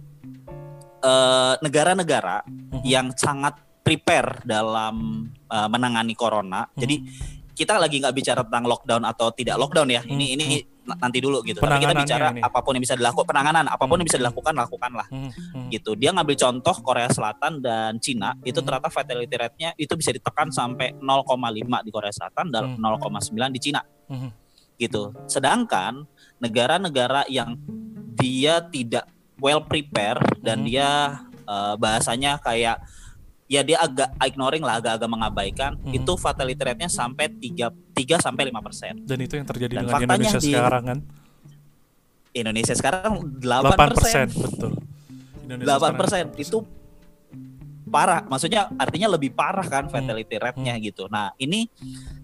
eh, 1.00 1.54
negara-negara 1.62 2.42
Mhm. 2.46 2.82
yang 2.82 3.06
sangat 3.14 3.54
prepare 3.80 4.42
dalam 4.42 5.28
eh, 5.46 5.68
menangani 5.70 6.18
corona. 6.18 6.66
Mhm. 6.66 6.78
Jadi 6.82 6.96
kita 7.54 7.78
lagi 7.78 8.02
nggak 8.02 8.16
bicara 8.16 8.42
tentang 8.42 8.66
lockdown 8.66 9.06
atau 9.06 9.30
tidak 9.30 9.56
lockdown 9.56 9.88
ya. 9.88 10.02
Ini 10.02 10.26
ini 10.34 10.44
n- 10.50 10.66
nanti 10.86 11.18
dulu 11.18 11.42
gitu. 11.42 11.58
Tapi 11.58 11.82
kita 11.82 11.94
bicara 11.98 12.30
ini. 12.30 12.40
apa 12.40 12.58
pun 12.62 12.78
yang 12.78 12.84
bisa 12.86 12.94
dilakukan, 12.94 13.26
penanganan 13.26 13.66
apa 13.66 13.82
pun 13.82 13.98
Hmm. 13.98 14.00
yang 14.00 14.08
bisa 14.08 14.18
dilakukan 14.22 14.54
lakukanlah 14.54 15.06
Mhm. 15.10 15.30
Mhm. 15.34 15.68
gitu. 15.74 15.90
Dia 15.98 16.10
ngambil 16.14 16.36
contoh 16.38 16.76
Korea 16.80 17.10
Selatan 17.10 17.58
dan 17.58 17.98
Cina 17.98 18.38
itu 18.46 18.62
Hmm. 18.62 18.66
ternyata 18.70 18.88
fatality 18.88 19.34
rate-nya 19.34 19.70
itu 19.74 19.92
bisa 19.98 20.14
ditekan 20.14 20.54
sampai 20.54 20.94
0,5 21.02 21.82
di 21.82 21.90
Korea 21.90 22.14
Selatan 22.14 22.54
dan 22.54 22.64
Hmm. 22.74 22.78
0,9 22.78 23.50
di 23.50 23.58
Cina 23.58 23.82
Mhm. 24.06 24.28
gitu. 24.78 25.10
Sedangkan 25.26 26.06
negara-negara 26.38 27.26
yang 27.26 27.58
dia 28.14 28.62
tidak 28.62 29.10
well 29.36 29.60
prepare 29.60 30.20
dan 30.40 30.62
Hmm. 30.62 30.68
dia 30.70 30.90
eh, 31.46 31.74
bahasanya 31.78 32.42
kayak 32.42 32.82
ya 33.46 33.62
dia 33.62 33.78
agak 33.78 34.10
ignoring 34.20 34.60
lah, 34.60 34.76
agak-agak 34.76 35.06
mengabaikan, 35.06 35.72
Hmm. 35.76 35.94
itu 35.94 36.12
fatality 36.14 36.58
rate-nya 36.58 36.86
sampai 36.88 37.30
3 37.30 37.70
3 37.92 38.18
sampai 38.18 38.50
5 38.50 38.58
persen. 38.58 38.98
Dan 39.00 39.18
itu 39.18 39.34
yang 39.34 39.46
terjadi 39.46 39.72
Dan 39.72 39.82
dengan 39.86 40.02
Indonesia 40.02 40.38
di- 40.38 40.50
sekarang 40.50 40.82
kan? 40.84 40.98
Indonesia 42.32 42.74
sekarang 42.74 43.12
8 43.40 43.72
8 43.72 43.88
persen, 43.94 44.26
betul. 44.28 44.72
Indonesia 45.40 45.64
8 45.64 45.78
sekarang 45.78 45.96
persen 45.96 46.24
itu 46.36 46.58
parah. 47.86 48.26
Maksudnya 48.26 48.68
artinya 48.74 49.14
lebih 49.14 49.30
parah 49.30 49.64
kan 49.64 49.86
fatality 49.86 50.36
rate-nya 50.36 50.74
Hmm. 50.74 50.82
gitu. 50.82 51.06
Nah 51.06 51.30
ini 51.38 51.70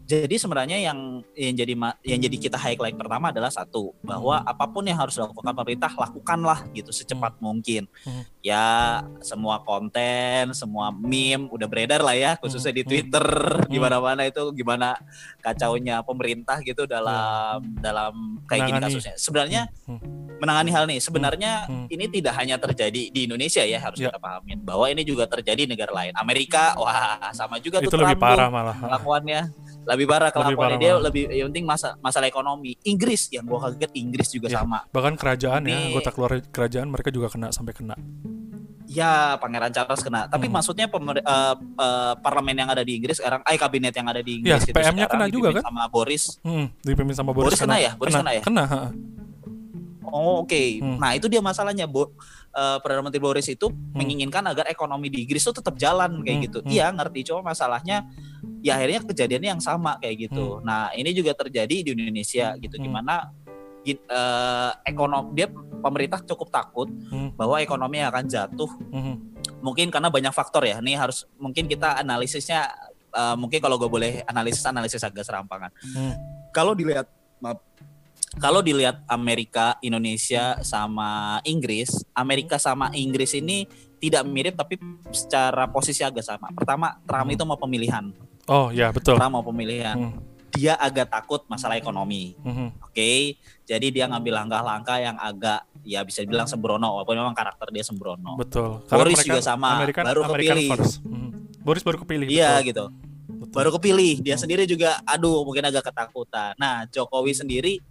jadi 0.02 0.34
sebenarnya 0.34 0.76
yang 0.82 1.22
yang 1.32 1.54
jadi 1.54 1.72
yang 2.04 2.20
jadi 2.20 2.36
kita 2.36 2.58
highlight 2.58 2.98
pertama 2.98 3.30
adalah 3.30 3.48
satu 3.48 3.94
bahwa 4.02 4.42
Hmm. 4.42 4.50
apa 4.50 4.64
pun 4.66 4.82
yang 4.82 4.98
harus 4.98 5.14
dilakukan 5.14 5.54
pemerintah 5.54 5.90
lakukanlah 5.94 6.66
gitu 6.72 6.90
secepat 6.90 7.38
mungkin. 7.38 7.86
Hmm. 8.02 8.24
ya 8.42 8.98
semua 9.22 9.62
konten 9.62 10.50
semua 10.50 10.90
meme 10.90 11.46
udah 11.46 11.70
beredar 11.70 12.02
lah 12.02 12.10
ya 12.10 12.34
khususnya 12.34 12.74
di 12.74 12.82
Hmm. 12.82 12.90
Twitter 12.90 13.26
di 13.70 13.78
mana-mana 13.78 14.26
itu 14.26 14.50
gimana 14.50 14.98
kacaunya 15.38 16.02
pemerintah 16.02 16.58
gitu 16.58 16.82
dalam 16.84 17.62
dalam 17.78 18.42
kayak 18.50 18.66
gini 18.66 18.78
kasusnya. 18.82 19.14
Sebenarnya 19.14 19.70
Hmm. 19.86 20.26
Menangani 20.42 20.70
hal 20.70 20.84
ini 20.84 20.98
sebenarnya 20.98 21.52
Hmm. 21.64 21.86
ini 21.86 22.10
tidak 22.10 22.34
hanya 22.34 22.58
terjadi 22.58 23.02
di 23.08 23.20
Indonesia 23.24 23.62
ya 23.62 23.78
harus 23.78 23.96
Ya. 23.96 24.10
kita 24.10 24.18
pahamin 24.18 24.58
bahwa 24.60 24.84
ini 24.86 25.02
juga 25.02 25.24
terjadi 25.24 25.62
di 25.62 25.70
negara 25.70 25.94
lain 25.94 26.10
Amerika 26.14 26.74
wah 26.74 27.30
sama 27.30 27.56
juga 27.56 27.78
itu 27.78 27.86
tuh 27.86 27.96
lebih 27.96 28.12
Trump 28.12 28.26
tuh 28.26 28.34
parah 28.34 28.48
malah. 28.48 28.76
kelakuannya 28.76 29.40
lebih 29.84 30.06
parah 30.06 30.30
kelakuannya 30.30 30.76
dia 30.76 30.92
malah. 30.92 31.02
lebih 31.04 31.22
yang 31.28 31.46
penting 31.48 31.64
masa 31.64 31.94
masalah 31.98 32.26
ekonomi 32.26 32.74
Inggris 32.82 33.30
yang 33.30 33.44
gua 33.44 33.68
kaget 33.68 33.90
Inggris 33.94 34.28
juga 34.28 34.46
Ya. 34.48 34.58
sama 34.58 34.82
Bahkan 34.88 35.14
kerajaan 35.14 35.62
ya, 35.62 35.70
Ini- 35.70 35.86
anggota 35.88 36.10
keluarga 36.10 36.42
kerajaan 36.44 36.88
mereka 36.88 37.08
juga 37.08 37.26
kena 37.28 37.48
sampai 37.48 37.70
kena. 37.72 37.94
ya 38.84 39.38
Pangeran 39.38 39.72
Charles 39.72 40.00
kena 40.00 40.26
tapi 40.26 40.46
Hmm. 40.46 40.54
maksudnya 40.54 40.84
pemer- 40.84 41.18
eh, 41.18 41.54
eh, 41.56 42.14
parlemen 42.18 42.52
yang 42.54 42.68
ada 42.68 42.82
di 42.82 42.92
Inggris 42.94 43.16
sekarang 43.16 43.40
eh 43.42 43.56
kabinet 43.56 43.90
yang 43.90 44.04
ada 44.06 44.20
di 44.20 44.36
Ya, 44.38 44.58
Inggris 44.58 44.62
itu 44.64 44.74
PM-nya 44.74 45.06
sekarang 45.06 45.12
kena 45.22 45.26
juga 45.30 45.48
kan? 45.50 45.62
sama 45.64 45.82
Boris 45.88 46.22
Hmm, 46.40 46.66
dipimpin 46.78 47.14
sama 47.14 47.32
Boris, 47.32 47.46
Boris 47.48 47.60
kena 47.62 47.76
ya? 47.78 47.92
Boris 47.94 48.12
kena 48.12 48.30
ya? 48.30 48.42
Kena, 48.42 48.64
ha. 48.66 48.80
Oh 50.08 50.42
oke, 50.42 50.62
Hmm. 50.82 50.98
nah 50.98 51.14
itu 51.14 51.30
dia 51.30 51.38
masalahnya, 51.38 51.86
Bo. 51.86 52.10
Eh, 52.52 52.76
Perdana 52.84 53.00
Menteri 53.06 53.22
Boris 53.22 53.48
itu 53.48 53.70
menginginkan 53.96 54.44
agar 54.44 54.68
ekonomi 54.68 55.08
di 55.08 55.24
Inggris 55.24 55.40
itu 55.40 55.54
tetap 55.56 55.72
jalan 55.78 56.20
kayak 56.20 56.36
Hmm, 56.36 56.44
gitu. 56.48 56.58
hmm. 56.60 56.68
Iya 56.68 56.86
ngerti, 56.92 57.20
cuma 57.32 57.40
masalahnya 57.54 58.04
ya 58.60 58.76
akhirnya 58.76 59.00
kejadiannya 59.08 59.50
yang 59.56 59.62
sama 59.62 59.96
kayak 59.98 60.28
gitu. 60.28 60.60
Nah 60.60 60.92
ini 60.92 61.10
juga 61.12 61.32
terjadi 61.32 61.80
di 61.80 61.90
Indonesia 61.96 62.52
gitu, 62.58 62.76
Hmm. 62.76 62.84
di 62.84 62.90
mana 62.92 63.14
ekonomi 64.84 65.34
dia 65.34 65.48
pemerintah 65.82 66.22
cukup 66.22 66.48
takut 66.52 66.86
Hmm. 66.86 67.34
bahwa 67.34 67.58
ekonomi 67.58 67.98
akan 67.98 68.24
jatuh. 68.28 68.70
Mhm. 68.90 69.14
Mungkin 69.58 69.90
karena 69.90 70.06
banyak 70.06 70.30
faktor 70.30 70.62
ya. 70.62 70.78
Ini 70.78 70.94
harus 70.94 71.26
mungkin 71.38 71.66
kita 71.66 71.98
analisisnya 71.98 72.70
eh, 73.12 73.36
mungkin 73.36 73.60
kalau 73.60 73.76
gue 73.76 73.92
boleh 73.92 74.24
analisis 74.24 74.64
analisis 74.64 75.04
agak 75.04 75.20
serampangan. 75.28 75.68
Hmm. 75.84 76.16
Kalau 76.48 76.72
dilihat 76.72 77.04
maaf, 77.44 77.60
kalau 78.34 78.60
dilihat 78.60 79.04
Amerika, 79.06 79.76
Indonesia 79.80 80.56
sama 80.60 81.40
Inggris, 81.42 81.92
Amerika 82.12 82.56
sama 82.56 82.88
Inggris 82.92 83.32
ini 83.32 83.68
tidak 83.98 84.24
mirip 84.24 84.54
tapi 84.54 84.80
secara 85.10 85.68
posisi 85.68 86.00
agak 86.00 86.22
sama. 86.22 86.48
Pertama, 86.50 86.96
Trump 87.02 87.28
Hmm. 87.28 87.36
itu 87.36 87.42
mau 87.44 87.56
pemilihan. 87.56 88.04
Oh 88.46 88.68
ya 88.68 88.90
betul. 88.90 89.14
Trump 89.14 89.32
mau 89.32 89.44
pemilihan. 89.44 89.94
Hmm. 89.94 90.18
Dia 90.52 90.76
agak 90.76 91.08
takut 91.08 91.40
masalah 91.46 91.80
ekonomi. 91.80 92.36
Mhm. 92.38 92.84
Oke, 92.84 93.40
jadi 93.64 93.86
dia 93.88 94.04
ngambil 94.04 94.44
langkah-langkah 94.44 95.00
yang 95.00 95.16
agak 95.16 95.64
ya 95.80 96.04
bisa 96.04 96.20
dibilang 96.20 96.44
sembrono 96.44 96.92
walaupun 96.92 97.16
memang 97.16 97.32
karakter 97.32 97.72
dia 97.72 97.80
sembrono. 97.80 98.36
Betul. 98.36 98.84
Boris 98.84 99.24
juga 99.24 99.40
sama, 99.40 99.80
American, 99.80 100.04
baru 100.04 100.20
American 100.28 100.56
kepilih. 100.60 100.68
Mhm. 101.00 101.28
Boris 101.64 101.82
baru 101.82 101.98
kepilih. 102.00 102.26
Iya 102.28 102.60
betul. 102.60 102.68
gitu. 102.68 102.84
Betul. 103.32 103.58
baru 103.58 103.70
kepilih 103.74 104.14
dia 104.22 104.32
Hmm. 104.32 104.42
sendiri 104.44 104.64
juga 104.64 104.96
aduh 105.02 105.42
mungkin 105.42 105.60
agak 105.62 105.84
ketakutan 105.84 106.54
nah 106.56 106.86
Jokowi 106.86 107.34
sendiri 107.34 107.82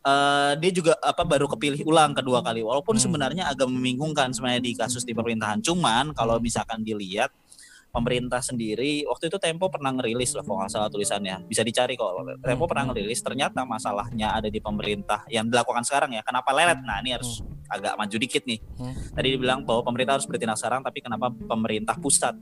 eh, 0.00 0.52
dia 0.56 0.70
juga 0.72 0.92
apa 1.00 1.22
baru 1.22 1.44
kepilih 1.48 1.84
ulang 1.84 2.16
kedua 2.16 2.40
kali. 2.40 2.64
Walaupun 2.64 2.96
Hmm. 2.96 3.04
sebenarnya 3.04 3.44
agak 3.48 3.68
membingungkan 3.68 4.32
sebenarnya 4.32 4.62
di 4.64 4.72
kasus 4.72 5.04
di 5.04 5.12
pemerintahan. 5.12 5.60
Cuman 5.60 6.16
kalau 6.16 6.40
Hmm. 6.40 6.44
misalkan 6.44 6.80
dilihat 6.80 7.28
pemerintah 7.90 8.38
sendiri 8.38 9.02
waktu 9.10 9.26
itu 9.26 9.36
Tempo 9.42 9.66
pernah 9.66 9.90
ngerilis 9.90 10.30
loh 10.38 10.46
kalau 10.46 10.62
nggak 10.62 10.70
salah 10.70 10.86
tulisannya. 10.86 11.42
Bisa 11.50 11.66
dicari 11.66 11.98
kok. 11.98 12.14
Tempo 12.40 12.64
Hmm. 12.64 12.70
pernah 12.70 12.84
ngerilis 12.88 13.20
ternyata 13.20 13.66
masalahnya 13.66 14.30
ada 14.38 14.46
di 14.46 14.62
pemerintah 14.62 15.26
yang 15.26 15.50
dilakukan 15.50 15.82
sekarang 15.82 16.14
ya. 16.14 16.22
Kenapa 16.22 16.54
lelet? 16.54 16.78
Nah 16.80 17.02
ini 17.02 17.18
harus 17.18 17.42
agak 17.70 17.94
maju 17.94 18.16
dikit 18.18 18.42
nih. 18.46 18.58
Hmm. 18.78 18.94
tadi 19.14 19.36
dibilang 19.36 19.62
bahwa 19.62 19.84
pemerintah 19.84 20.16
harus 20.16 20.26
bertindak 20.26 20.56
sekarang 20.56 20.80
tapi 20.80 21.04
kenapa 21.04 21.28
pemerintah 21.30 21.94
pusat 22.00 22.32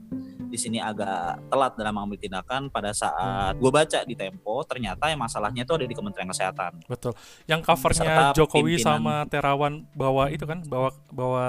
di 0.49 0.57
sini 0.57 0.81
agak 0.81 1.45
telat 1.47 1.77
dalam 1.77 1.93
mengambil 1.93 2.17
tindakan 2.17 2.67
pada 2.67 2.89
saat 2.89 3.53
gue 3.55 3.69
baca 3.69 4.01
di 4.01 4.13
Tempo 4.13 4.65
ternyata 4.65 5.07
yang 5.07 5.21
masalahnya 5.21 5.61
itu 5.61 5.71
ada 5.71 5.85
di 5.85 5.93
Kementerian 5.93 6.27
Kesehatan 6.27 6.83
Betul. 6.89 7.13
Yang 7.45 7.61
covernya 7.63 8.01
Serta 8.01 8.23
Jokowi 8.33 8.75
pimpinan. 8.75 8.85
sama 8.99 9.15
Terawan 9.25 9.73
bawa 9.93 10.27
itu 10.27 10.43
kan, 10.43 10.65
bawa 10.65 10.89
bawa 11.09 11.45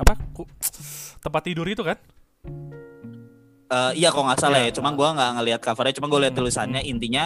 apa? 0.00 0.14
tempat 1.20 1.42
tidur 1.44 1.68
itu 1.68 1.84
kan? 1.84 2.00
Eh, 3.64 3.92
iya 3.96 4.12
kok 4.12 4.22
nggak 4.22 4.38
salah 4.38 4.60
Iya. 4.60 4.70
ya 4.70 4.76
cuma 4.76 4.92
gue 4.92 5.08
nggak 5.08 5.30
ngelihat 5.40 5.60
covernya 5.62 5.94
cuma 5.98 6.06
gue 6.06 6.20
lihat 6.20 6.34
Hmm, 6.36 6.40
tulisannya 6.44 6.80
intinya 6.84 7.24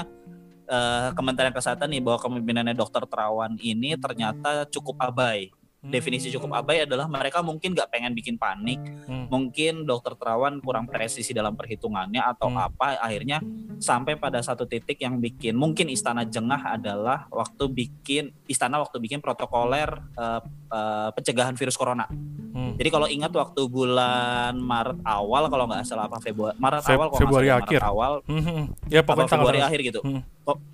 eh, 0.65 1.09
Kementerian 1.13 1.53
Kesehatan 1.53 1.91
nih 1.91 2.01
bahwa 2.01 2.19
kepemimpinannya 2.19 2.75
Dokter 2.75 3.03
Terawan 3.05 3.59
ini 3.59 3.99
ternyata 3.99 4.65
cukup 4.69 4.97
abai 4.99 5.51
definisi 5.81 6.27
cukup 6.29 6.51
abai 6.55 6.83
adalah 6.83 7.07
mereka 7.07 7.39
mungkin 7.39 7.71
nggak 7.71 7.87
pengen 7.89 8.11
bikin 8.11 8.35
panik 8.35 8.83
Hmm. 9.05 9.27
mungkin 9.29 9.83
dokter 9.83 10.13
terawan 10.13 10.59
kurang 10.59 10.85
presisi 10.85 11.31
dalam 11.31 11.55
perhitungannya 11.55 12.19
atau 12.21 12.49
Hmm. 12.49 12.59
apa 12.61 12.99
akhirnya 12.99 13.39
sampai 13.77 14.15
pada 14.15 14.39
satu 14.39 14.65
titik 14.65 14.99
yang 14.99 15.17
bikin 15.17 15.55
mungkin 15.55 15.87
istana 15.87 16.23
jengah 16.23 16.67
adalah 16.69 17.31
waktu 17.31 17.65
bikin 17.69 18.25
istana 18.45 18.79
waktu 18.79 18.99
bikin 18.99 19.19
protokoler 19.19 19.87
eh, 20.13 20.41
eh, 20.69 21.09
pencegahan 21.13 21.55
virus 21.55 21.75
corona 21.75 22.11
Hmm. 22.49 22.75
jadi 22.75 22.89
kalau 22.89 23.07
ingat 23.07 23.31
waktu 23.31 23.63
bulan 23.65 24.59
Maret 24.59 24.99
awal 25.03 25.47
kalau 25.47 25.65
nggak 25.65 25.85
salah 25.85 26.05
apa 26.05 26.19
Februari 26.19 26.59
Maret 26.59 26.83
Feb- 26.83 26.97
awal 26.97 27.07
kalau 27.09 27.21
Februari 27.21 27.47
salah, 27.47 27.63
akhir. 27.63 27.79
Maret 27.79 27.87
awal 27.89 28.13
Mhm. 28.27 28.61
Ya 28.89 28.99
apa 28.99 29.07
pokoknya 29.09 29.31
Februari 29.31 29.47
tanggal- 29.55 29.69
akhir 29.71 29.81
gitu 29.85 30.01
Hmm. 30.03 30.23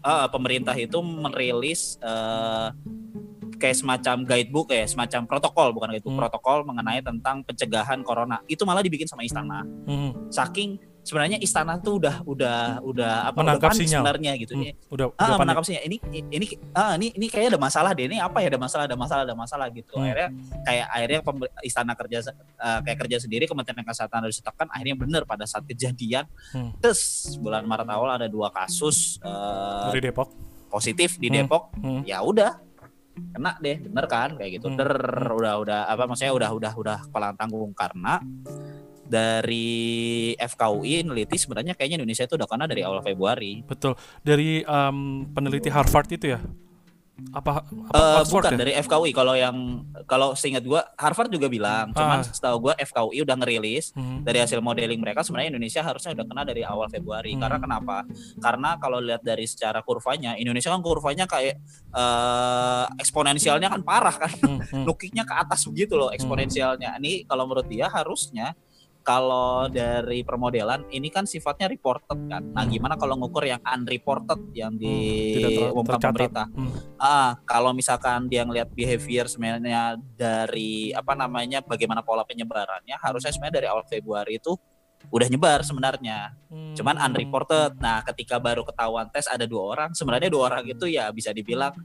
Eh, 0.00 0.28
pemerintah 0.28 0.76
itu 0.76 0.99
merilis 0.99 1.99
eh, 2.00 2.68
kayak 3.64 3.80
semacam 3.80 4.28
guidebook 4.28 4.68
ya 4.76 4.85
semacam 4.85 5.25
protokol 5.25 5.73
bukan 5.73 5.88
guidebook 5.97 6.12
hmm. 6.12 6.23
protokol 6.28 6.59
mengenai 6.68 7.00
tentang 7.00 7.40
pencegahan 7.49 8.04
corona. 8.04 8.44
Itu 8.44 8.68
malah 8.68 8.85
dibikin 8.85 9.09
sama 9.09 9.25
istana. 9.25 9.64
Hmm. 9.88 10.28
saking 10.28 10.76
sebenarnya 11.04 11.37
istana 11.40 11.76
tuh 11.80 12.00
udah 12.00 12.25
udah 12.25 12.80
udah 12.80 13.12
apa 13.28 13.38
menangkap 13.44 13.71
udah 13.73 13.78
sinyal. 13.80 14.00
sebenarnya 14.00 14.33
gitu. 14.40 14.52
Hmm, 14.56 14.73
udah, 14.88 15.06
ah, 15.21 15.25
udah 15.25 15.38
menangkap 15.44 15.64
sinyal. 15.68 15.83
Ini 15.85 15.97
ini 16.33 16.47
ah 16.73 16.92
ini 16.97 17.12
ini 17.12 17.26
kayaknya 17.28 17.56
ada 17.56 17.61
masalah 17.61 17.90
deh. 17.92 18.04
Ini 18.09 18.18
apa 18.25 18.40
ya? 18.40 18.49
Ada 18.52 18.61
masalah 18.61 18.85
ada 18.88 18.97
masalah 18.97 19.23
ada 19.28 19.37
masalah 19.37 19.66
gitu. 19.73 19.92
Hmm. 19.97 20.04
akhirnya 20.04 20.28
kayak 20.64 20.87
akhirnya 20.88 21.21
istana 21.61 21.92
kerja 21.92 22.18
uh, 22.61 22.80
kayak 22.85 22.99
kerja 23.04 23.16
sendiri 23.21 23.44
kementerian 23.44 23.85
kesehatan 23.85 24.25
harus 24.25 24.37
ditekan 24.40 24.66
akhirnya 24.73 24.97
benar 24.97 25.23
pada 25.28 25.44
saat 25.44 25.64
kejadian 25.68 26.25
hmm. 26.56 26.80
terus 26.80 27.37
bulan 27.40 27.68
maret 27.68 27.88
awal 27.88 28.09
ada 28.12 28.26
dua 28.26 28.49
kasus 28.49 29.21
uh, 29.21 29.92
dari 29.92 30.09
Depok. 30.09 30.33
positif 30.73 31.21
di 31.21 31.28
hmm. 31.28 31.37
Depok. 31.37 31.62
Hmm. 31.80 32.00
ya 32.09 32.25
udah 32.25 32.64
kena 33.14 33.59
deh 33.62 33.78
bener 33.78 34.06
kan 34.11 34.35
kayak 34.35 34.59
gitu 34.61 34.71
hmm. 34.71 34.78
der 34.78 34.92
udah 35.30 35.54
udah 35.62 35.80
apa 35.90 36.02
maksudnya 36.11 36.35
udah 36.35 36.50
udah 36.54 36.73
udah 36.75 36.99
kepala 37.09 37.35
tanggung 37.38 37.71
karena 37.75 38.18
dari 39.04 40.33
FKUI 40.35 41.04
neliti 41.04 41.37
sebenarnya 41.37 41.76
kayaknya 41.76 42.00
Indonesia 42.02 42.25
itu 42.25 42.35
udah 42.40 42.49
kena 42.49 42.64
dari 42.64 42.80
awal 42.83 43.04
Februari. 43.04 43.61
Betul. 43.61 43.94
Dari 44.25 44.64
um, 44.64 45.28
peneliti 45.28 45.68
Harvard 45.68 46.09
itu 46.09 46.35
ya? 46.35 46.40
Apa, 47.30 47.62
apa 47.94 47.94
uh, 47.94 48.23
bukan 48.26 48.52
ya? 48.54 48.59
dari 48.59 48.73
FKUI 48.75 49.14
kalau 49.14 49.38
yang 49.38 49.87
kalau 50.11 50.35
seingat 50.35 50.66
gua 50.66 50.83
Harvard 50.99 51.30
juga 51.30 51.47
bilang, 51.47 51.94
cuman 51.94 52.21
ah. 52.21 52.26
setahu 52.26 52.66
gua 52.66 52.75
FKUI 52.75 53.23
udah 53.23 53.38
ngerilis 53.38 53.94
hmm. 53.94 54.26
dari 54.26 54.42
hasil 54.42 54.59
modeling 54.59 54.99
mereka 54.99 55.23
sebenarnya 55.23 55.54
Indonesia 55.54 55.87
harusnya 55.87 56.11
udah 56.18 56.26
kena 56.26 56.42
dari 56.42 56.66
awal 56.66 56.90
Februari. 56.90 57.38
Hmm. 57.38 57.47
Karena 57.47 57.59
kenapa? 57.62 57.97
Karena 58.42 58.71
kalau 58.83 58.99
lihat 58.99 59.23
dari 59.23 59.47
secara 59.47 59.78
kurvanya, 59.87 60.35
Indonesia 60.35 60.75
kan 60.75 60.83
kurvanya 60.83 61.30
kayak 61.30 61.62
uh, 61.94 62.90
eksponensialnya 62.99 63.71
kan 63.71 63.87
parah 63.87 64.16
kan. 64.18 64.35
Hmm. 64.42 64.59
Hmm. 64.66 64.83
Nukiknya 64.90 65.23
ke 65.23 65.38
atas 65.38 65.71
begitu 65.71 65.94
loh 65.94 66.11
eksponensialnya. 66.11 66.99
Ini 66.99 67.30
kalau 67.30 67.47
menurut 67.47 67.71
dia 67.71 67.87
harusnya 67.87 68.59
kalau 69.04 69.68
dari 69.68 70.25
permodelan 70.25 70.88
ini 70.88 71.12
kan 71.12 71.28
sifatnya 71.28 71.68
reported 71.68 72.16
kan. 72.25 72.40
Nah, 72.56 72.64
gimana 72.64 72.96
kalau 72.96 73.20
ngukur 73.20 73.44
yang 73.44 73.61
unreported 73.61 74.40
yang 74.56 74.73
hmm, 74.73 74.80
diumumkan 74.80 76.00
pemerintah? 76.00 76.49
Hmm. 76.49 76.73
Ah, 76.96 77.37
kalau 77.44 77.76
misalkan 77.76 78.32
dia 78.32 78.49
ngelihat 78.49 78.73
behavior 78.73 79.28
sebenarnya 79.28 80.00
dari 80.16 80.88
apa 80.96 81.12
namanya 81.12 81.61
bagaimana 81.61 82.00
pola 82.00 82.25
penyebarannya, 82.25 82.96
harusnya 82.96 83.28
sebenarnya 83.28 83.56
dari 83.61 83.68
awal 83.68 83.84
Februari 83.84 84.40
itu 84.40 84.56
udah 85.12 85.28
nyebar 85.28 85.61
sebenarnya. 85.61 86.32
Hmm. 86.49 86.73
Cuman 86.73 86.96
unreported. 86.96 87.76
Nah, 87.76 88.00
ketika 88.08 88.40
baru 88.40 88.64
ketahuan 88.64 89.12
tes 89.12 89.28
ada 89.28 89.44
dua 89.44 89.76
orang, 89.76 89.90
sebenarnya 89.92 90.32
dua 90.32 90.49
orang 90.49 90.64
itu 90.64 90.88
ya 90.88 91.12
bisa 91.12 91.28
dibilang 91.28 91.76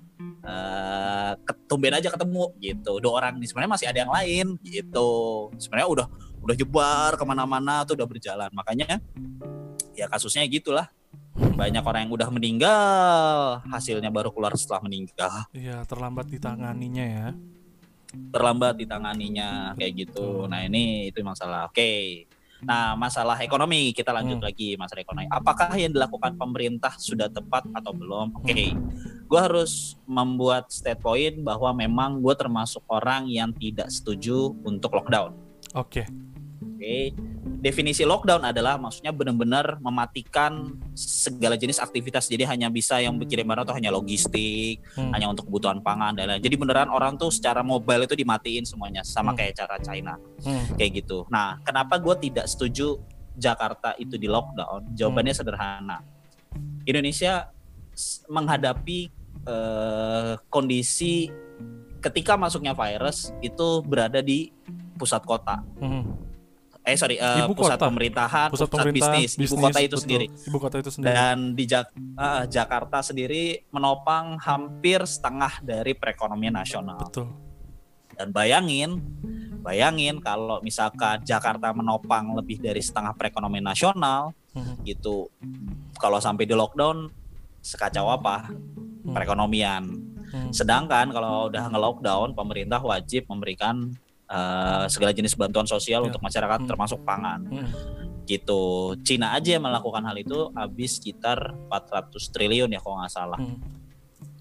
uh, 0.48 1.36
ketumben 1.44 2.00
aja 2.00 2.08
ketemu 2.16 2.56
gitu. 2.64 3.04
Dua 3.04 3.14
orang 3.20 3.44
ini 3.44 3.46
sebenarnya 3.52 3.72
masih 3.76 3.88
ada 3.92 4.00
yang 4.08 4.12
lain 4.16 4.56
gitu. 4.64 5.12
Sebenarnya 5.60 5.90
udah 5.92 6.08
udah 6.44 6.56
jebar 6.56 7.12
ke 7.20 7.24
mana-mana 7.28 7.84
tuh 7.84 8.00
udah 8.00 8.08
berjalan. 8.08 8.50
Makanya 8.52 9.00
ya 9.94 10.08
kasusnya 10.08 10.48
gitulah. 10.48 10.88
Banyak 11.40 11.84
orang 11.84 12.08
yang 12.08 12.14
udah 12.16 12.30
meninggal 12.32 13.64
hasilnya 13.68 14.12
baru 14.12 14.32
keluar 14.32 14.56
setelah 14.56 14.88
meninggal. 14.88 15.32
Iya 15.52 15.84
terlambat 15.84 16.32
ditanganinya 16.32 17.06
ya. 17.06 17.28
Terlambat 18.32 18.80
ditanganinya 18.80 19.76
kayak 19.76 20.08
gitu. 20.08 20.48
Nah 20.48 20.64
ini 20.64 21.12
itu 21.12 21.20
masalah 21.24 21.68
oke. 21.68 21.92
Nah 22.60 22.96
masalah 23.00 23.40
ekonomi 23.40 23.96
kita 23.96 24.12
lanjut 24.12 24.40
hmm. 24.40 24.48
lagi 24.52 24.70
masalah 24.76 25.04
ekonomi. 25.04 25.28
Apakah 25.32 25.72
yang 25.80 25.96
dilakukan 25.96 26.36
pemerintah 26.36 26.96
sudah 27.00 27.32
tepat 27.32 27.68
atau 27.72 27.92
belum? 27.92 28.36
Oke. 28.40 28.52
Okay. 28.52 28.70
gue 29.30 29.38
harus 29.38 29.94
membuat 30.10 30.74
state 30.74 30.98
point 30.98 31.38
bahwa 31.46 31.70
memang 31.78 32.18
gue 32.18 32.34
termasuk 32.34 32.82
orang 32.90 33.30
yang 33.30 33.54
tidak 33.54 33.94
setuju 33.94 34.58
untuk 34.66 34.90
lockdown. 34.98 35.38
Oke. 35.78 36.02
okay 36.02 36.29
okay. 36.80 37.12
definisi 37.60 38.08
lockdown 38.08 38.48
adalah 38.48 38.80
maksudnya 38.80 39.12
benar-benar 39.12 39.84
mematikan 39.84 40.80
segala 40.96 41.60
jenis 41.60 41.84
aktivitas. 41.84 42.32
Jadi 42.32 42.48
hanya 42.48 42.72
bisa 42.72 43.04
yang 43.04 43.20
berkirim 43.20 43.44
barang 43.44 43.68
atau 43.68 43.76
hanya 43.76 43.92
logistik, 43.92 44.80
hmm. 44.96 45.12
hanya 45.12 45.28
untuk 45.28 45.52
kebutuhan 45.52 45.84
pangan 45.84 46.16
dan 46.16 46.32
lain. 46.32 46.42
Jadi 46.42 46.56
beneran 46.56 46.88
orang 46.88 47.20
tuh 47.20 47.28
secara 47.30 47.60
mobile 47.60 48.08
itu 48.08 48.16
dimatiin 48.16 48.64
semuanya, 48.64 49.04
sama 49.04 49.36
hmm. 49.36 49.38
kayak 49.44 49.54
cara 49.60 49.76
China, 49.84 50.16
hmm. 50.48 50.80
kayak 50.80 51.04
gitu. 51.04 51.28
Nah, 51.28 51.60
kenapa 51.68 52.00
gue 52.00 52.16
tidak 52.32 52.48
setuju 52.48 52.96
Jakarta 53.36 53.94
itu 54.00 54.16
di 54.16 54.32
lockdown? 54.32 54.96
Jawabannya 54.96 55.36
hmm. 55.36 55.42
sederhana. 55.44 56.00
Indonesia 56.88 57.52
menghadapi 58.32 59.12
uh, 59.44 60.40
kondisi 60.48 61.28
ketika 62.00 62.40
masuknya 62.40 62.72
virus 62.72 63.36
itu 63.44 63.84
berada 63.84 64.24
di 64.24 64.56
pusat 64.96 65.20
kota. 65.28 65.60
Hmm 65.84 66.29
eh 66.90 66.98
sorry 66.98 67.16
uh, 67.22 67.46
ibu 67.46 67.54
pusat 67.54 67.78
kota. 67.78 67.88
pemerintahan 67.88 68.48
pusat, 68.50 68.66
pusat 68.66 68.70
pemerintahan, 68.74 69.14
bisnis, 69.22 69.32
bisnis 69.38 69.50
ibu 69.50 69.56
kota 69.62 69.80
itu 69.80 69.88
betul. 69.90 70.02
sendiri 70.02 70.26
ibu 70.30 70.58
kota 70.58 70.76
itu 70.82 70.92
sendiri 70.92 71.14
dan 71.14 71.38
di 71.54 71.64
Jak 71.70 71.88
uh, 72.18 72.44
Jakarta 72.50 72.98
sendiri 73.06 73.44
menopang 73.70 74.42
hampir 74.42 75.06
setengah 75.06 75.62
dari 75.62 75.94
perekonomian 75.94 76.58
nasional 76.58 77.00
betul 77.06 77.30
dan 78.20 78.36
bayangin 78.36 79.00
bayangin 79.62 80.20
kalau 80.20 80.60
misalkan 80.60 81.24
Jakarta 81.24 81.72
menopang 81.72 82.36
lebih 82.36 82.60
dari 82.60 82.84
setengah 82.84 83.16
perekonomian 83.16 83.70
nasional 83.70 84.36
hmm. 84.56 84.84
gitu 84.84 85.32
kalau 86.00 86.20
sampai 86.20 86.44
di 86.44 86.56
lockdown 86.56 87.08
sekacau 87.64 88.12
apa 88.12 88.50
hmm. 88.50 89.14
perekonomian 89.14 89.84
hmm. 90.32 90.52
sedangkan 90.52 91.12
kalau 91.12 91.52
udah 91.52 91.64
nge-lockdown 91.72 92.36
pemerintah 92.36 92.80
wajib 92.84 93.28
memberikan 93.28 93.94
uh, 94.30 94.86
segala 94.88 95.12
jenis 95.12 95.34
bantuan 95.34 95.66
sosial 95.66 96.06
yeah. 96.06 96.10
untuk 96.14 96.22
masyarakat 96.22 96.60
hmm. 96.64 96.70
termasuk 96.70 97.00
pangan. 97.04 97.42
Hmm. 97.50 97.70
Gitu. 98.30 98.94
Cina 99.02 99.34
aja 99.34 99.58
yang 99.58 99.66
melakukan 99.66 100.06
hal 100.06 100.16
itu 100.22 100.54
habis 100.54 101.02
sekitar 101.02 101.58
400 101.68 102.14
triliun 102.30 102.70
ya 102.70 102.80
kalau 102.80 103.02
nggak 103.02 103.14
salah. 103.14 103.42
Hmm. 103.42 103.58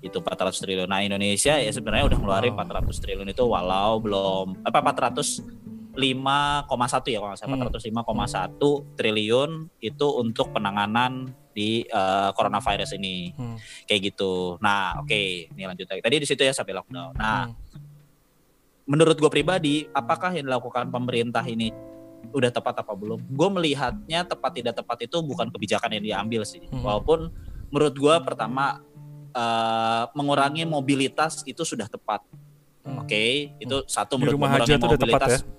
Itu 0.05 0.21
400 0.21 0.55
triliun. 0.61 0.87
Nah, 0.87 1.03
Indonesia 1.03 1.57
ya 1.57 1.71
sebenarnya 1.73 2.15
udah 2.15 2.19
ngeluarin 2.21 2.55
wow. 2.55 2.85
400 2.85 3.03
triliun 3.03 3.29
itu 3.33 3.45
walau 3.49 3.99
belum 3.99 4.63
apa 4.63 4.79
400 4.85 5.67
5,1 5.99 7.11
ya 7.11 7.19
kalau 7.19 7.35
nggak 7.35 7.41
salah 7.43 7.59
hmm. 7.59 8.55
405,1 8.55 8.95
triliun 8.95 9.51
itu 9.83 10.07
untuk 10.15 10.55
penanganan 10.55 11.27
di 11.51 11.83
uh, 11.91 12.31
coronavirus 12.39 12.95
ini 12.95 13.35
hmm. 13.35 13.59
kayak 13.91 14.15
gitu. 14.15 14.63
Nah, 14.63 15.03
oke, 15.03 15.11
okay. 15.11 15.51
ini 15.51 15.67
lanjut 15.67 15.91
lagi. 15.91 15.99
Tadi 15.99 16.17
di 16.23 16.27
situ 16.29 16.47
ya 16.47 16.55
sampai 16.55 16.71
lockdown. 16.79 17.19
Nah, 17.19 17.51
hmm 17.51 17.88
menurut 18.89 19.21
gue 19.21 19.29
pribadi 19.29 19.85
apakah 19.93 20.33
yang 20.33 20.49
dilakukan 20.49 20.89
pemerintah 20.89 21.45
ini 21.45 21.69
udah 22.33 22.49
tepat 22.49 22.81
apa 22.81 22.93
belum 22.97 23.21
gue 23.21 23.49
melihatnya 23.53 24.25
tepat 24.25 24.59
tidak 24.59 24.75
tepat 24.81 25.05
itu 25.05 25.21
bukan 25.21 25.53
kebijakan 25.53 26.01
yang 26.01 26.05
diambil 26.05 26.43
sih 26.49 26.65
hmm. 26.65 26.81
walaupun 26.81 27.29
menurut 27.69 27.95
gue 27.95 28.15
pertama 28.25 28.81
uh, 29.37 30.09
mengurangi 30.17 30.65
mobilitas 30.65 31.45
itu 31.45 31.63
sudah 31.63 31.85
tepat 31.87 32.25
hmm. 32.83 33.05
oke 33.05 33.07
okay? 33.07 33.53
itu 33.61 33.77
hmm. 33.85 33.87
satu 33.87 34.17
menurut 34.17 34.41
mengurangi 34.41 34.81
mobilitas 34.81 35.45
ya? 35.45 35.57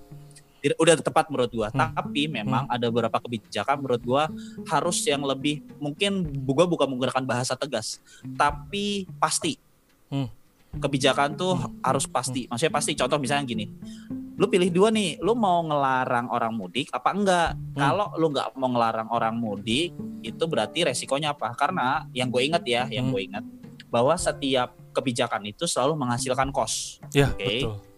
udah 0.76 0.92
tepat 1.00 1.32
menurut 1.32 1.48
gua. 1.56 1.72
Hmm. 1.72 1.88
Tapi 1.96 2.28
memang 2.28 2.68
hmm. 2.68 2.74
ada 2.76 2.92
beberapa 2.92 3.16
kebijakan 3.16 3.80
menurut 3.80 4.02
gua 4.04 4.28
harus 4.68 5.00
yang 5.08 5.24
lebih 5.24 5.64
mungkin 5.80 6.20
gua 6.44 6.68
bukan 6.68 6.84
menggunakan 6.84 7.24
bahasa 7.24 7.56
tegas, 7.56 7.96
tapi 8.36 9.08
pasti. 9.16 9.56
Hmm 10.12 10.28
kebijakan 10.78 11.34
tuh 11.34 11.58
harus 11.82 12.06
pasti. 12.06 12.46
Maksudnya 12.46 12.74
pasti. 12.74 12.92
Contoh 12.94 13.18
misalnya 13.18 13.44
gini, 13.48 13.66
lu 14.38 14.46
pilih 14.46 14.70
dua 14.70 14.88
nih, 14.94 15.18
lu 15.18 15.34
mau 15.34 15.64
ngelarang 15.66 16.30
orang 16.30 16.52
mudik 16.54 16.92
apa 16.94 17.10
enggak? 17.10 17.50
Hmm. 17.56 17.78
Kalau 17.78 18.06
lu 18.20 18.26
nggak 18.30 18.48
mau 18.54 18.70
ngelarang 18.70 19.08
orang 19.10 19.34
mudik, 19.34 19.90
itu 20.22 20.44
berarti 20.46 20.86
resikonya 20.86 21.34
apa? 21.34 21.50
Karena 21.58 22.06
yang 22.14 22.30
gue 22.30 22.42
ingat 22.46 22.62
ya, 22.62 22.86
yang 22.86 23.10
hmm. 23.10 23.12
gue 23.14 23.22
ingat 23.26 23.44
bahwa 23.90 24.14
setiap 24.14 24.78
kebijakan 24.94 25.50
itu 25.50 25.66
selalu 25.66 25.98
menghasilkan 25.98 26.54
kos. 26.54 27.02
Ya, 27.10 27.34
okay? 27.34 27.66
betul 27.66 27.89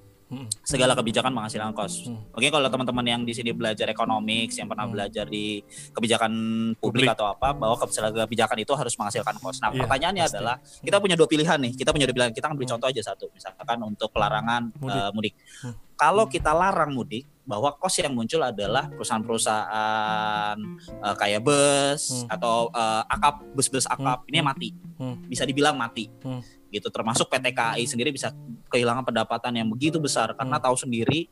segala 0.65 0.97
kebijakan 0.97 1.33
menghasilkan 1.33 1.73
kos. 1.77 2.09
Hmm. 2.09 2.25
Oke, 2.33 2.49
kalau 2.49 2.69
teman-teman 2.73 3.05
yang 3.05 3.23
di 3.23 3.37
sini 3.37 3.53
belajar 3.53 3.87
ekonomik, 3.89 4.49
yang 4.57 4.69
pernah 4.69 4.89
hmm. 4.89 4.95
belajar 4.97 5.25
di 5.29 5.61
kebijakan 5.93 6.33
publik, 6.81 7.05
publik 7.05 7.15
atau 7.15 7.27
apa, 7.29 7.53
bahwa 7.53 7.77
segala 7.93 8.11
kebijakan 8.25 8.59
itu 8.65 8.73
harus 8.73 8.95
menghasilkan 8.97 9.37
kos. 9.39 9.61
Nah, 9.61 9.71
yeah, 9.73 9.85
pertanyaannya 9.85 10.25
pasti. 10.25 10.37
adalah 10.37 10.57
kita 10.63 10.97
punya 10.99 11.17
dua 11.17 11.29
pilihan 11.29 11.59
nih. 11.61 11.73
Kita 11.77 11.91
punya 11.93 12.07
dua 12.09 12.17
pilihan. 12.17 12.33
Kita 12.33 12.47
ambil 12.49 12.65
hmm. 12.65 12.73
contoh 12.77 12.89
aja 12.89 13.03
satu, 13.13 13.27
misalkan 13.33 13.79
untuk 13.85 14.09
pelarangan 14.11 14.63
mudik. 14.81 14.97
Uh, 14.97 15.11
mudik. 15.13 15.35
Hmm. 15.61 15.75
Kalau 15.93 16.25
kita 16.27 16.51
larang 16.51 16.91
mudik, 16.97 17.29
bahwa 17.43 17.75
kos 17.75 17.99
yang 17.99 18.15
muncul 18.15 18.39
adalah 18.39 18.87
perusahaan-perusahaan 18.95 20.57
uh, 21.03 21.15
kayak 21.19 21.43
bus 21.43 22.23
hmm. 22.23 22.31
atau 22.31 22.71
uh, 22.71 23.03
akap 23.11 23.43
bus-bus 23.53 23.87
akap 23.91 24.23
hmm. 24.25 24.31
ini 24.31 24.39
mati, 24.41 24.69
hmm. 24.73 25.27
bisa 25.27 25.43
dibilang 25.43 25.75
mati. 25.75 26.07
Hmm 26.23 26.62
gitu 26.73 26.89
termasuk 26.89 27.29
PT 27.29 27.53
KAI 27.53 27.85
sendiri 27.85 28.11
bisa 28.11 28.33
kehilangan 28.73 29.05
pendapatan 29.05 29.53
yang 29.61 29.69
begitu 29.69 30.01
besar 30.01 30.33
karena 30.33 30.57
hmm. 30.57 30.65
tahu 30.65 30.77
sendiri 30.81 31.29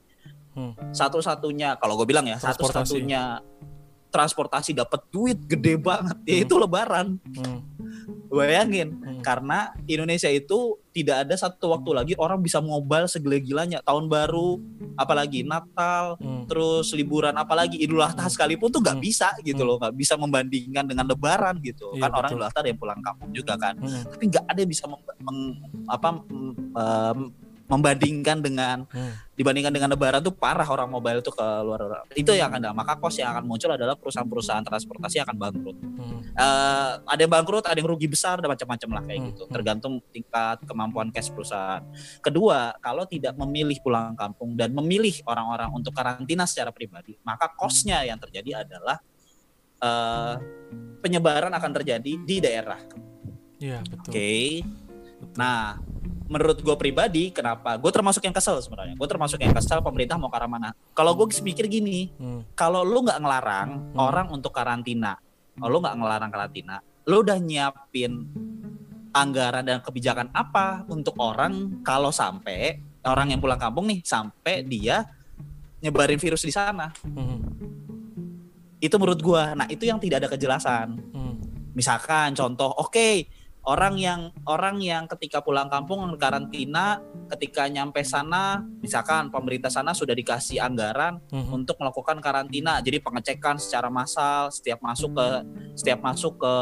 hmm. 0.53 0.92
satu-satunya 0.92 1.81
kalau 1.81 1.96
gue 1.96 2.05
bilang 2.05 2.29
ya 2.29 2.37
satu-satunya 2.37 3.40
transportasi 4.10 4.74
dapat 4.74 5.00
duit 5.08 5.38
gede 5.46 5.78
banget 5.78 6.18
ya 6.26 6.36
itu 6.42 6.54
lebaran 6.54 7.16
Hmm. 7.32 7.62
bayangin 8.28 8.94
Hmm. 8.94 9.22
karena 9.22 9.58
Indonesia 9.84 10.26
itu 10.26 10.78
tidak 10.90 11.26
ada 11.26 11.34
satu 11.34 11.70
waktu 11.70 11.90
lagi 11.92 12.14
orang 12.16 12.38
bisa 12.38 12.58
mobile 12.58 13.06
segila-gilanya 13.06 13.78
tahun 13.80 14.06
baru 14.06 14.58
apalagi 14.94 15.42
Natal 15.42 16.14
Hmm. 16.18 16.46
terus 16.46 16.90
liburan 16.92 17.32
apalagi 17.32 17.78
Idul 17.78 18.02
Adha 18.02 18.26
sekalipun 18.26 18.68
tuh 18.68 18.78
nggak 18.78 18.98
Hmm. 18.98 19.04
bisa 19.04 19.28
gitu 19.40 19.62
loh 19.62 19.78
nggak 19.78 19.94
bisa 19.94 20.14
membandingkan 20.14 20.84
dengan 20.84 21.06
Lebaran 21.06 21.58
gitu 21.58 21.94
Iya, 21.94 22.06
kan 22.06 22.10
orang 22.12 22.30
betul. 22.30 22.38
Idul 22.38 22.46
Adha 22.46 22.58
ada 22.60 22.68
yang 22.68 22.80
pulang 22.80 23.00
kampung 23.00 23.30
juga 23.30 23.54
kan 23.56 23.74
Hmm. 23.76 24.02
tapi 24.06 24.24
nggak 24.26 24.44
ada 24.44 24.58
yang 24.58 24.70
bisa 24.70 24.84
mem- 24.86 25.06
meng- 25.20 25.56
apa 25.86 26.08
mem- 26.26 26.56
em, 26.72 27.18
membandingkan 27.70 28.42
dengan 28.42 28.83
Hmm. 28.90 29.14
dibandingkan 29.38 29.72
dengan 29.72 29.88
Lebaran 29.94 30.20
tuh 30.20 30.35
parah 30.37 30.66
orang 30.68 30.90
mobile 30.90 31.24
itu 31.24 31.33
ke 31.33 31.46
luar 31.64 32.04
itu 32.12 32.28
yang 32.35 32.52
ada 32.52 32.74
maka 32.76 32.98
kos 32.98 33.16
yang 33.22 33.33
akan 33.33 33.46
muncul 33.48 33.72
adalah 33.72 33.96
perusahaan-perusahaan 33.96 34.66
transportasi 34.66 35.22
akan 35.22 35.37
bangkrut 35.38 35.76
Hmm. 35.80 36.20
Eh, 36.30 36.92
ada 37.04 37.20
yang 37.20 37.33
bangkrut, 37.33 37.66
ada 37.66 37.76
yang 37.76 37.90
rugi 37.90 38.09
besar, 38.09 38.38
ada 38.40 38.48
macam-macam 38.48 38.88
lah 38.96 39.02
kayak 39.04 39.18
Hmm, 39.20 39.28
gitu. 39.35 39.42
hmm. 39.44 39.52
Tergantung 39.52 39.94
tingkat 40.09 40.56
kemampuan 40.64 41.09
cash 41.12 41.28
perusahaan. 41.28 41.83
Kedua, 42.22 42.72
kalau 42.80 43.04
tidak 43.04 43.35
memilih 43.37 43.76
pulang 43.83 44.14
kampung 44.16 44.54
dan 44.56 44.72
memilih 44.72 45.12
orang-orang 45.26 45.68
untuk 45.74 45.92
karantina 45.92 46.46
secara 46.48 46.70
pribadi, 46.72 47.18
maka 47.26 47.50
kosnya 47.52 48.06
yang 48.06 48.16
terjadi 48.16 48.64
adalah 48.64 48.98
eh, 49.80 50.35
penyebaran 51.00 51.52
akan 51.56 51.70
terjadi 51.80 52.12
di 52.20 52.37
daerah. 52.37 52.80
Iya, 53.61 53.80
betul. 53.85 54.12
Oke. 54.12 54.33
betul. 54.61 55.33
Nah, 55.40 55.80
menurut 56.30 56.62
gue 56.62 56.76
pribadi, 56.78 57.34
kenapa? 57.34 57.74
Gue 57.74 57.90
termasuk 57.90 58.22
yang 58.22 58.30
kesel 58.30 58.62
sebenarnya. 58.62 58.94
Gue 58.94 59.08
termasuk 59.10 59.42
yang 59.42 59.50
kesel 59.50 59.82
pemerintah 59.82 60.14
mau 60.14 60.30
ke 60.30 60.38
arah 60.38 60.46
mana. 60.46 60.70
Kalau 60.94 61.18
gue 61.18 61.26
mikir 61.42 61.66
gini, 61.66 62.14
Hmm. 62.14 62.46
kalau 62.54 62.86
lu 62.86 63.02
nggak 63.02 63.18
ngelarang 63.18 63.68
Hmm. 63.90 63.98
orang 63.98 64.26
untuk 64.30 64.54
karantina, 64.54 65.18
kalau 65.58 65.68
lu 65.74 65.78
nggak 65.82 65.96
ngelarang 65.98 66.30
karantina, 66.30 66.78
lu 67.10 67.26
udah 67.26 67.34
nyiapin 67.42 68.30
anggaran 69.10 69.66
dan 69.66 69.82
kebijakan 69.82 70.30
apa 70.30 70.86
untuk 70.86 71.18
orang 71.18 71.82
kalau 71.82 72.14
sampai 72.14 72.78
orang 73.02 73.34
yang 73.34 73.42
pulang 73.42 73.58
kampung 73.58 73.90
nih 73.90 73.98
sampai 74.06 74.62
dia 74.62 75.02
nyebarin 75.82 76.22
virus 76.22 76.46
di 76.46 76.54
sana. 76.54 76.94
Hmm. 77.02 77.42
Itu 78.78 78.96
menurut 79.02 79.18
gua. 79.18 79.58
Nah, 79.58 79.66
itu 79.66 79.82
yang 79.82 79.98
tidak 79.98 80.22
ada 80.24 80.28
kejelasan. 80.30 80.94
Hmm. 81.10 81.34
Misalkan 81.74 82.38
contoh, 82.38 82.70
oke, 82.70 83.26
orang 83.70 83.94
yang 83.94 84.20
orang 84.50 84.83
yang 84.83 85.06
ketika 85.06 85.38
pulang 85.38 85.70
kampung 85.70 86.02
karantina, 86.18 86.98
ketika 87.30 87.70
nyampe 87.70 88.02
sana, 88.02 88.59
misalkan 88.83 89.30
pemerintah 89.30 89.70
sana 89.70 89.94
sudah 89.94 90.11
dikasih 90.11 90.59
anggaran 90.59 91.22
Hmm. 91.30 91.62
untuk 91.62 91.78
melakukan 91.78 92.18
karantina. 92.18 92.83
Jadi 92.83 92.98
pengecekan 92.98 93.62
secara 93.62 93.87
massal 93.87 94.50
setiap 94.50 94.83
masuk 94.83 95.14
ke 95.14 95.26
setiap 95.78 96.02
masuk 96.02 96.42
ke 96.42 96.54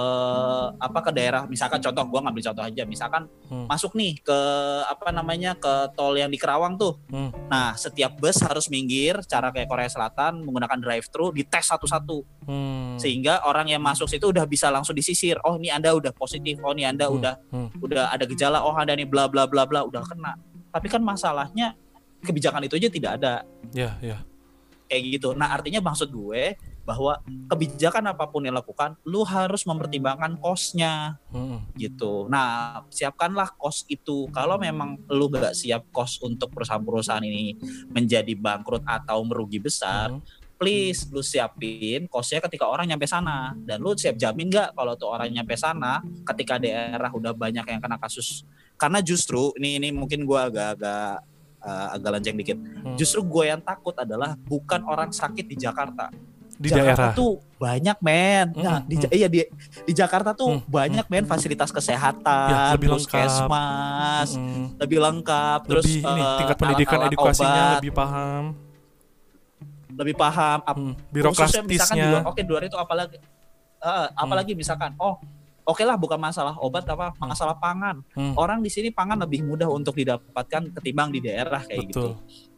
apa 0.76 0.98
ke 1.00 1.10
daerah. 1.16 1.48
Misalkan 1.48 1.80
contoh 1.80 2.04
gua 2.04 2.20
ngambil 2.28 2.52
contoh 2.52 2.64
aja. 2.68 2.82
Misalkan 2.84 3.24
Hmm. 3.48 3.64
masuk 3.64 3.96
nih 3.96 4.20
ke 4.20 4.40
apa 4.84 5.08
namanya 5.08 5.56
ke 5.56 5.88
tol 5.96 6.12
yang 6.12 6.28
di 6.28 6.36
Kerawang 6.36 6.76
tuh. 6.76 7.00
Hmm. 7.08 7.32
Nah, 7.48 7.72
setiap 7.78 8.18
bus 8.20 8.36
harus 8.44 8.68
minggir 8.68 9.16
cara 9.24 9.48
kayak 9.48 9.70
Korea 9.70 9.88
Selatan 9.88 10.44
menggunakan 10.44 10.76
drive 10.76 11.06
thru 11.08 11.30
dites 11.32 11.70
satu-satu 11.70 12.18
Hmm. 12.44 12.98
sehingga 12.98 13.46
orang 13.46 13.70
yang 13.70 13.80
masuk 13.80 14.10
situ 14.10 14.28
udah 14.28 14.44
bisa 14.44 14.68
langsung 14.68 14.92
disisir. 14.98 15.38
Oh, 15.46 15.54
ini 15.54 15.70
Anda 15.70 15.94
udah 15.94 16.10
positif. 16.10 16.58
Oh, 16.66 16.74
ini 16.74 16.82
Anda 16.82 16.97
Hmm. 17.06 17.16
udah 17.22 17.34
Hmm. 17.54 17.68
udah 17.78 18.04
ada 18.10 18.24
gejala. 18.26 18.66
Oh, 18.66 18.74
Anda 18.74 18.98
nih 18.98 19.06
bla 19.06 19.30
bla 19.30 19.46
bla 19.46 19.62
bla 19.62 19.86
udah 19.86 20.02
kena. 20.02 20.34
Tapi 20.74 20.90
kan 20.90 20.98
masalahnya 21.00 21.78
kebijakan 22.18 22.66
itu 22.66 22.74
aja 22.74 22.90
tidak 22.90 23.12
ada 23.22 23.34
Ya, 23.70 23.94
ya. 24.02 24.18
kayak 24.90 25.22
gitu. 25.22 25.38
Nah 25.38 25.54
artinya 25.54 25.78
maksud 25.78 26.10
gue 26.10 26.58
bahwa 26.82 27.20
kebijakan 27.52 28.10
apa 28.10 28.24
pun 28.26 28.40
yang 28.42 28.56
lakukan, 28.56 28.96
lu 29.04 29.20
harus 29.20 29.62
mempertimbangkan 29.62 30.40
kosnya 30.40 31.20
Hmm. 31.28 31.62
gitu. 31.76 32.26
Nah 32.26 32.80
siapkanlah 32.88 33.52
kos 33.54 33.84
itu. 33.86 34.24
Kalau 34.32 34.56
memang 34.56 34.96
lu 35.06 35.28
gak 35.28 35.52
siap 35.52 35.84
kos 35.92 36.16
untuk 36.24 36.48
perusahaan-perusahaan 36.50 37.22
ini 37.22 37.54
menjadi 37.92 38.32
bangkrut 38.34 38.82
atau 38.82 39.20
merugi 39.22 39.60
besar, 39.60 40.10
Hmm. 40.10 40.24
Please 40.58 41.06
lu 41.14 41.22
siapin 41.22 42.10
kosnya 42.10 42.42
ketika 42.44 42.66
orang 42.66 42.90
nyampe 42.90 43.06
sana. 43.06 43.54
Dan 43.56 43.78
lu 43.80 43.94
siap 43.94 44.18
jamin 44.18 44.50
gak 44.50 44.74
kalau 44.74 44.98
tuh 44.98 45.08
orang 45.08 45.30
nyampe 45.30 45.54
sana, 45.54 46.02
ketika 46.26 46.58
daerah 46.58 47.08
udah 47.08 47.32
banyak 47.32 47.64
yang 47.64 47.80
kena 47.80 47.96
kasus. 47.96 48.42
Karena 48.74 48.98
justru 48.98 49.54
ini 49.56 49.78
ini 49.78 49.88
mungkin 49.94 50.26
gue 50.26 50.38
agak-agak 50.38 51.22
uh, 51.62 51.88
agak 51.94 52.10
lenceng 52.18 52.36
dikit. 52.36 52.58
Hmm. 52.58 52.98
Justru 52.98 53.22
gue 53.22 53.44
yang 53.48 53.62
takut 53.62 53.94
adalah 53.94 54.34
bukan 54.34 54.82
orang 54.84 55.14
sakit 55.14 55.46
di 55.46 55.54
Jakarta. 55.54 56.10
Di 56.58 56.74
Jakarta 56.74 57.14
daerah. 57.14 57.14
tuh 57.14 57.38
banyak 57.54 57.98
men. 58.02 58.50
Nah, 58.58 58.82
Mm, 58.82 58.90
di, 58.90 58.94
mm. 58.98 59.14
iya 59.14 59.28
di 59.30 59.46
di 59.86 59.92
Jakarta 59.94 60.34
tuh 60.34 60.58
Mm, 60.58 60.66
banyak 60.66 61.06
men 61.06 61.22
fasilitas 61.22 61.70
kesehatan, 61.70 62.50
Ya, 62.50 62.74
lebih 62.74 62.98
puskesmas, 62.98 64.34
Hmm. 64.34 64.74
lebih 64.74 64.98
lengkap, 64.98 65.70
terus 65.70 65.86
lebih 65.86 66.02
ini 66.02 66.18
eh, 66.18 66.38
tingkat 66.42 66.56
pendidikan 66.58 66.98
alat-alat 66.98 67.14
edukasinya 67.14 67.62
obat, 67.62 67.78
lebih 67.78 67.94
paham. 67.94 68.44
Lebih 69.98 70.14
paham. 70.14 70.58
Hmm. 70.62 70.94
khususnya 71.10 71.66
misalkan 71.66 71.96
di 71.98 72.06
Birokratisnya. 72.06 72.06
luar, 72.06 72.22
oke 72.30 72.40
di 72.40 72.50
luar 72.50 72.64
itu 72.70 72.76
apalagi 72.78 73.16
eh, 73.82 74.06
apalagi 74.14 74.52
misalkan 74.54 74.94
oh 75.02 75.18
oke 75.68 75.82
lah 75.84 76.00
bukan 76.00 76.16
masalah 76.16 76.54
obat 76.62 76.86
apa 76.88 77.12
masalah 77.20 77.58
pangan. 77.58 78.00
Hmm. 78.14 78.32
Orang 78.38 78.64
di 78.64 78.70
sini 78.72 78.88
pangan 78.88 79.20
lebih 79.20 79.44
mudah 79.44 79.68
untuk 79.68 79.98
didapatkan 79.98 80.72
ketimbang 80.80 81.12
di 81.12 81.20
daerah 81.20 81.60
kayak 81.66 81.92
gitu. 81.92 82.14
Betul. 82.16 82.48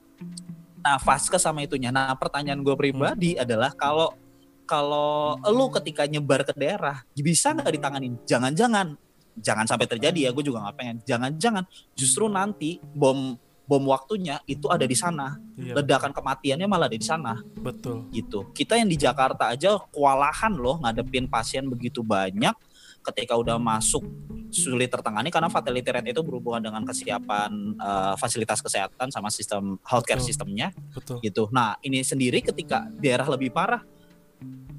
Nah, 0.80 0.96
vaskes 0.96 1.44
sama 1.44 1.60
itunya. 1.60 1.92
Nah, 1.92 2.16
pertanyaan 2.16 2.64
gue 2.64 2.72
pribadi 2.72 3.36
adalah 3.36 3.74
kalau 3.76 4.16
kalau 4.64 5.36
lu 5.50 5.66
ketika 5.76 6.06
nyebar 6.06 6.46
ke 6.46 6.54
daerah 6.56 7.04
bisa 7.12 7.52
nggak 7.52 7.74
ditanganin? 7.74 8.14
Jangan-jangan, 8.24 8.96
jangan 9.36 9.66
sampai 9.68 9.86
terjadi 9.90 10.28
ya. 10.28 10.30
Gue 10.32 10.46
juga 10.46 10.64
nggak 10.64 10.76
pengen. 10.78 10.96
Jangan-jangan 11.04 11.64
justru 11.92 12.30
nanti 12.30 12.80
bom 12.80 13.36
bom 13.70 13.86
waktunya 13.86 14.42
itu 14.50 14.66
ada 14.66 14.82
di 14.82 14.98
sana. 14.98 15.38
Iya, 15.54 15.78
Ledakan 15.78 16.10
kematiannya 16.10 16.66
malah 16.66 16.90
ada 16.90 16.98
di 16.98 17.06
sana 17.06 17.38
betul. 17.62 18.10
gitu. 18.10 18.50
Kita 18.50 18.74
yang 18.74 18.90
di 18.90 18.98
Jakarta 18.98 19.54
aja 19.54 19.78
kewalahan 19.94 20.58
loh 20.58 20.82
ngadepin 20.82 21.30
pasien 21.30 21.70
begitu 21.70 22.02
banyak 22.02 22.58
ketika 23.06 23.38
udah 23.38 23.62
masuk 23.62 24.02
sulit 24.50 24.90
tertangani 24.90 25.30
karena 25.30 25.46
fatality 25.46 25.88
rate 25.88 26.10
itu 26.10 26.20
berhubungan 26.26 26.58
dengan 26.58 26.82
kesiapan 26.82 27.78
eh, 27.78 28.14
fasilitas 28.18 28.58
kesehatan 28.58 29.14
sama 29.14 29.30
sistem 29.30 29.78
healthcare 29.86 30.18
Betul. 30.18 30.28
sistemnya 30.34 30.74
Betul. 30.90 31.22
gitu. 31.22 31.46
Nah 31.54 31.78
ini 31.86 32.02
sendiri 32.02 32.42
ketika 32.42 32.90
daerah 32.98 33.30
lebih 33.30 33.54
parah 33.54 33.86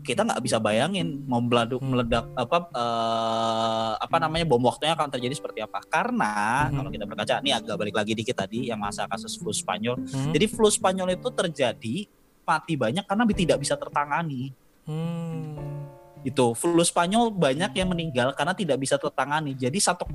kita 0.02 0.26
nggak 0.26 0.42
bisa 0.42 0.58
bayangin 0.58 1.22
mau 1.30 1.42
meledak, 1.42 1.78
Hmm. 1.78 1.90
meledak 1.94 2.26
apa 2.34 2.58
eh, 2.74 3.94
apa 4.02 4.18
namanya 4.18 4.46
bom 4.50 4.62
waktunya 4.62 4.94
akan 4.98 5.10
terjadi 5.14 5.34
seperti 5.38 5.60
apa 5.62 5.82
karena 5.86 6.68
Hmm. 6.68 6.82
kalau 6.82 6.90
kita 6.90 7.06
berkaca 7.06 7.34
ini 7.42 7.52
agak 7.54 7.76
balik 7.78 7.96
lagi 7.96 8.14
dikit 8.18 8.38
tadi 8.38 8.70
yang 8.70 8.82
masa 8.82 9.06
kasus 9.06 9.38
flu 9.38 9.54
Spanyol 9.54 10.02
Hmm. 10.02 10.34
jadi 10.34 10.46
flu 10.50 10.68
Spanyol 10.70 11.18
itu 11.18 11.30
terjadi 11.30 11.96
mati 12.42 12.74
banyak 12.76 13.06
karena 13.06 13.24
tidak 13.32 13.58
bisa 13.62 13.78
tertangani 13.78 14.52
Hmm. 14.86 15.81
Itu 16.22 16.54
flu 16.54 16.86
Spanyol 16.86 17.34
banyak 17.34 17.74
yang 17.74 17.90
meninggal 17.90 18.38
karena 18.38 18.54
tidak 18.54 18.78
bisa 18.78 18.94
tertangani 19.02 19.58
jadi 19.58 19.74
1,5 19.74 20.06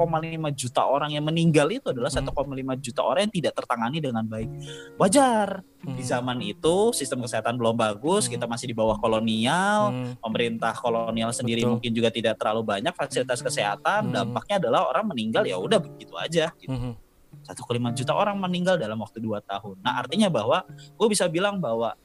juta 0.54 0.86
orang 0.86 1.10
yang 1.10 1.26
meninggal 1.26 1.66
itu 1.68 1.90
adalah 1.90 2.06
Hmm. 2.08 2.30
1,5 2.30 2.78
juta 2.78 3.02
orang 3.02 3.26
yang 3.26 3.34
tidak 3.34 3.52
tertangani 3.58 3.98
dengan 3.98 4.22
baik 4.22 4.46
wajar 4.94 5.66
di 5.82 6.02
Hmm. 6.02 6.06
zaman 6.06 6.38
itu 6.42 6.94
sistem 6.94 7.22
kesehatan 7.26 7.58
belum 7.58 7.74
bagus 7.74 8.30
Hmm. 8.30 8.38
kita 8.38 8.46
masih 8.46 8.70
di 8.70 8.76
bawah 8.78 8.94
kolonial 8.98 9.90
Hmm. 9.90 10.14
pemerintah 10.22 10.72
kolonial 10.78 11.34
sendiri 11.34 11.66
Betul. 11.66 11.72
mungkin 11.78 11.90
juga 11.90 12.08
tidak 12.14 12.38
terlalu 12.38 12.62
banyak 12.62 12.94
fasilitas 12.94 13.42
kesehatan 13.42 14.10
Hmm. 14.10 14.14
dampaknya 14.14 14.62
adalah 14.62 14.86
orang 14.86 15.10
meninggal 15.10 15.42
ya 15.42 15.58
udah 15.58 15.82
begitu 15.82 16.14
aja 16.14 16.54
gitu. 16.62 16.70
Hmm. 16.70 16.94
1,5 17.42 17.90
juta 17.94 18.14
orang 18.14 18.38
meninggal 18.38 18.78
dalam 18.78 18.98
waktu 19.02 19.18
2 19.18 19.42
tahun 19.42 19.78
nah 19.82 19.98
artinya 19.98 20.30
bahwa 20.30 20.62
gue 20.70 21.08
bisa 21.10 21.26
bilang 21.26 21.58
bahwa 21.58 21.98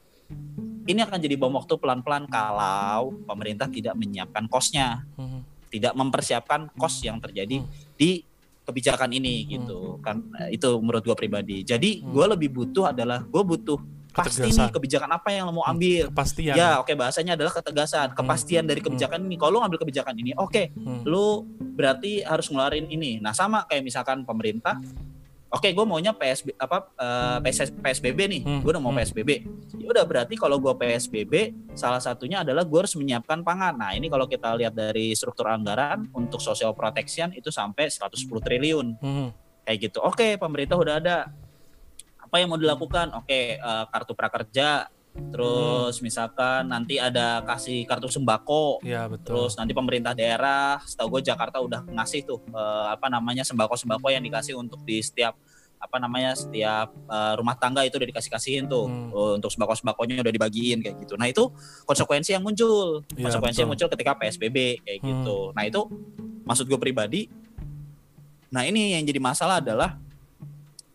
ini 0.91 1.01
akan 1.01 1.17
jadi 1.17 1.36
bom 1.36 1.56
waktu 1.56 1.73
pelan-pelan 1.75 2.27
kalau 2.27 3.15
pemerintah 3.25 3.67
tidak 3.67 3.95
menyiapkan 3.95 4.45
kosnya 4.45 5.08
Hmm. 5.15 5.41
tidak 5.71 5.95
mempersiapkan 5.95 6.67
kos 6.75 6.99
yang 7.01 7.17
terjadi 7.17 7.63
Hmm. 7.63 7.69
di 7.95 8.21
kebijakan 8.62 9.10
ini 9.10 9.47
gitu 9.49 9.97
kan 9.99 10.21
Eh, 10.38 10.56
itu 10.56 10.67
menurut 10.77 11.01
gue 11.01 11.15
pribadi 11.15 11.63
jadi 11.63 12.04
Hmm. 12.04 12.12
gue 12.12 12.25
lebih 12.36 12.49
butuh 12.51 12.91
adalah 12.91 13.23
gue 13.23 13.43
butuh 13.43 13.80
pasti 14.12 14.43
nih 14.43 14.67
kebijakan 14.67 15.08
apa 15.08 15.32
yang 15.32 15.47
lo 15.47 15.56
mau 15.56 15.63
Hmm. 15.63 15.80
ambil 15.80 16.12
Kepastian. 16.12 16.56
ya 16.56 16.77
oke 16.77 16.91
bahasanya 16.93 17.39
adalah 17.39 17.56
ketegasan 17.56 18.12
kepastian 18.12 18.67
dari 18.67 18.84
Hmm. 18.84 18.91
kebijakan 18.91 19.23
ini 19.23 19.36
kalau 19.39 19.56
lu 19.56 19.60
ngambil 19.63 19.80
kebijakan 19.82 20.15
ini 20.19 20.32
oke 20.36 20.75
Hmm. 20.75 21.01
lu 21.08 21.47
berarti 21.73 22.19
harus 22.21 22.51
ngeluarin 22.51 22.86
ini 22.86 23.17
nah 23.17 23.32
sama 23.32 23.63
kayak 23.65 23.82
misalkan 23.82 24.27
pemerintah 24.27 24.75
oke 25.52 25.68
gue 25.68 25.86
maunya 25.86 26.12
PSB 26.12 26.56
apa 26.56 26.88
eh, 26.96 27.38
PS, 27.44 27.76
PSBB 27.76 28.20
nih 28.26 28.42
Hmm. 28.42 28.62
gue 28.64 28.72
udah 28.72 28.80
mau 28.80 28.90
Hmm. 28.90 29.00
PSBB 29.00 29.30
ya 29.76 29.88
udah 29.88 30.04
berarti 30.04 30.34
kalau 30.34 30.58
gue 30.58 30.74
PSBB 30.74 31.34
salah 31.74 32.00
satunya 32.00 32.42
adalah 32.42 32.64
gue 32.64 32.80
harus 32.80 32.96
menyiapkan 32.96 33.44
pangan 33.44 33.76
nah 33.76 33.92
ini 33.92 34.08
kalau 34.08 34.26
kita 34.26 34.56
lihat 34.56 34.72
dari 34.72 35.12
struktur 35.12 35.46
anggaran 35.46 36.08
untuk 36.12 36.40
social 36.40 36.72
protection 36.72 37.32
itu 37.32 37.52
sampai 37.52 37.88
110 37.88 38.16
triliun 38.40 38.88
Hmm. 38.98 39.30
kayak 39.62 39.78
gitu. 39.84 40.02
Oke, 40.02 40.36
pemerintah 40.36 40.74
udah 40.74 40.98
ada 40.98 41.16
apa 42.18 42.36
yang 42.38 42.50
mau 42.50 42.58
dilakukan? 42.58 43.14
Oke, 43.14 43.56
eh, 43.56 43.84
kartu 43.88 44.16
prakerja 44.16 44.88
Terus 45.12 46.00
hmm. 46.00 46.04
misalkan 46.08 46.62
nanti 46.71 46.95
ada 46.95 47.43
kasih 47.43 47.84
kartu 47.84 48.08
sembako. 48.08 48.80
Iya 48.84 49.12
betul. 49.12 49.28
Terus 49.28 49.60
nanti 49.60 49.76
pemerintah 49.76 50.15
daerah, 50.15 50.80
setahu 50.88 51.19
gue 51.19 51.32
Jakarta 51.32 51.60
udah 51.60 51.84
ngasih 51.84 52.24
tuh 52.24 52.39
uh, 52.56 52.91
apa 52.91 53.12
namanya 53.12 53.43
sembako-sembako 53.43 54.08
yang 54.08 54.24
dikasih 54.24 54.56
untuk 54.56 54.80
di 54.88 55.04
setiap 55.04 55.36
apa 55.82 55.97
namanya 55.97 56.38
setiap 56.38 56.93
uh, 57.10 57.34
rumah 57.41 57.58
tangga 57.58 57.82
itu 57.82 57.97
udah 57.97 58.06
dikasih 58.06 58.30
kasihin 58.30 58.63
tuh 58.69 58.86
hmm. 58.86 59.10
uh, 59.12 59.34
untuk 59.41 59.50
sembako 59.50 59.74
sembakonya 59.74 60.21
udah 60.21 60.34
dibagiin 60.34 60.80
kayak 60.80 60.95
gitu. 61.04 61.17
Nah 61.17 61.28
itu 61.28 61.50
konsekuensi 61.84 62.38
yang 62.38 62.45
muncul, 62.45 63.02
ya, 63.17 63.26
konsekuensi 63.28 63.60
betul. 63.60 63.63
yang 63.65 63.71
muncul 63.74 63.88
ketika 63.91 64.12
PSBB 64.15 64.58
kayak 64.86 65.00
hmm. 65.02 65.08
gitu. 65.10 65.38
Nah 65.52 65.63
itu 65.67 65.82
maksud 66.47 66.69
gue 66.69 66.80
pribadi. 66.80 67.28
Nah 68.54 68.63
ini 68.63 68.95
yang 68.95 69.04
jadi 69.04 69.19
masalah 69.19 69.60
adalah 69.60 69.97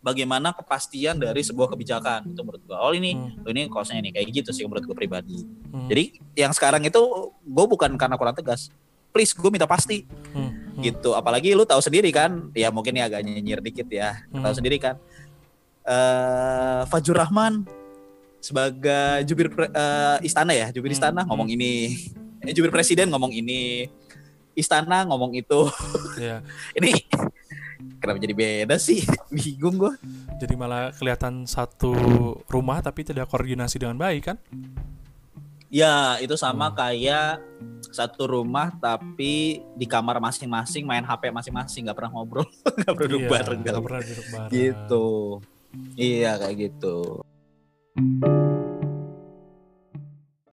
bagaimana 0.07 0.55
kepastian 0.55 1.19
dari 1.19 1.43
sebuah 1.43 1.75
kebijakan 1.75 2.31
itu 2.31 2.39
menurut 2.39 2.63
gue. 2.63 2.77
Oh 2.79 2.95
ini, 2.95 3.11
hmm. 3.11 3.43
oh, 3.43 3.51
ini 3.51 3.67
kosnya 3.67 3.99
nih 3.99 4.15
kayak 4.15 4.27
gitu 4.31 4.55
sih 4.55 4.63
menurut 4.63 4.87
gue 4.87 4.95
pribadi. 4.95 5.43
Hmm. 5.43 5.91
Jadi 5.91 6.23
yang 6.39 6.55
sekarang 6.55 6.87
itu 6.87 7.01
gue 7.43 7.65
bukan 7.67 7.99
karena 7.99 8.15
kurang 8.15 8.39
tegas, 8.39 8.71
please 9.11 9.35
gue 9.35 9.51
minta 9.51 9.67
pasti. 9.67 10.07
Hmm 10.31 10.67
hmm. 10.77 10.83
gitu 10.85 11.09
apalagi 11.17 11.57
lu 11.57 11.65
tahu 11.65 11.81
sendiri 11.81 12.13
kan 12.13 12.53
ya 12.53 12.69
mungkin 12.69 12.93
ya 12.93 13.09
agak 13.09 13.25
nyinyir 13.25 13.59
dikit 13.65 13.89
ya 13.89 14.21
hmm. 14.29 14.45
tahu 14.45 14.53
sendiri 14.53 14.77
kan 14.77 14.95
uh, 15.89 16.85
Fajur 16.85 17.17
Rahman 17.17 17.65
sebagai 18.37 19.25
jubir 19.25 19.49
uh, 19.49 20.21
istana 20.21 20.53
ya 20.53 20.69
jubir 20.69 20.93
hmm. 20.93 20.97
istana 21.01 21.21
ngomong 21.25 21.49
ini 21.49 21.97
eh, 22.45 22.53
jubir 22.53 22.69
presiden 22.69 23.09
ngomong 23.09 23.33
ini 23.33 23.89
istana 24.53 25.03
ngomong 25.09 25.33
itu 25.33 25.65
yeah. 26.21 26.45
ini 26.77 26.93
kenapa 27.99 28.17
jadi 28.21 28.33
beda 28.33 28.75
sih 28.77 29.03
bingung 29.35 29.77
gue 29.77 29.93
jadi 30.41 30.53
malah 30.53 30.93
kelihatan 30.93 31.45
satu 31.45 31.93
rumah 32.47 32.81
tapi 32.81 33.05
tidak 33.05 33.29
koordinasi 33.29 33.81
dengan 33.81 33.97
baik 33.97 34.33
kan 34.33 34.37
Ya, 35.67 36.15
itu 36.23 36.39
sama 36.39 36.71
hmm. 36.71 36.75
kayak 36.79 37.43
satu 37.91 38.23
rumah 38.23 38.71
tapi 38.79 39.59
di 39.75 39.83
kamar 39.83 40.23
masing-masing 40.23 40.87
main 40.87 41.03
HP 41.03 41.27
masing-masing 41.27 41.83
nggak 41.87 41.97
pernah 41.99 42.11
ngobrol, 42.15 42.47
nggak 42.79 42.93
pernah 42.95 43.09
duduk 43.11 43.19
iya, 43.19 43.31
bareng. 43.31 43.59
Gak 43.67 43.83
pernah 43.83 44.01
duduk 44.03 44.27
bareng. 44.31 44.51
Gitu. 44.55 45.07
Iya 45.99 46.31
kayak 46.39 46.55
gitu. 46.55 46.97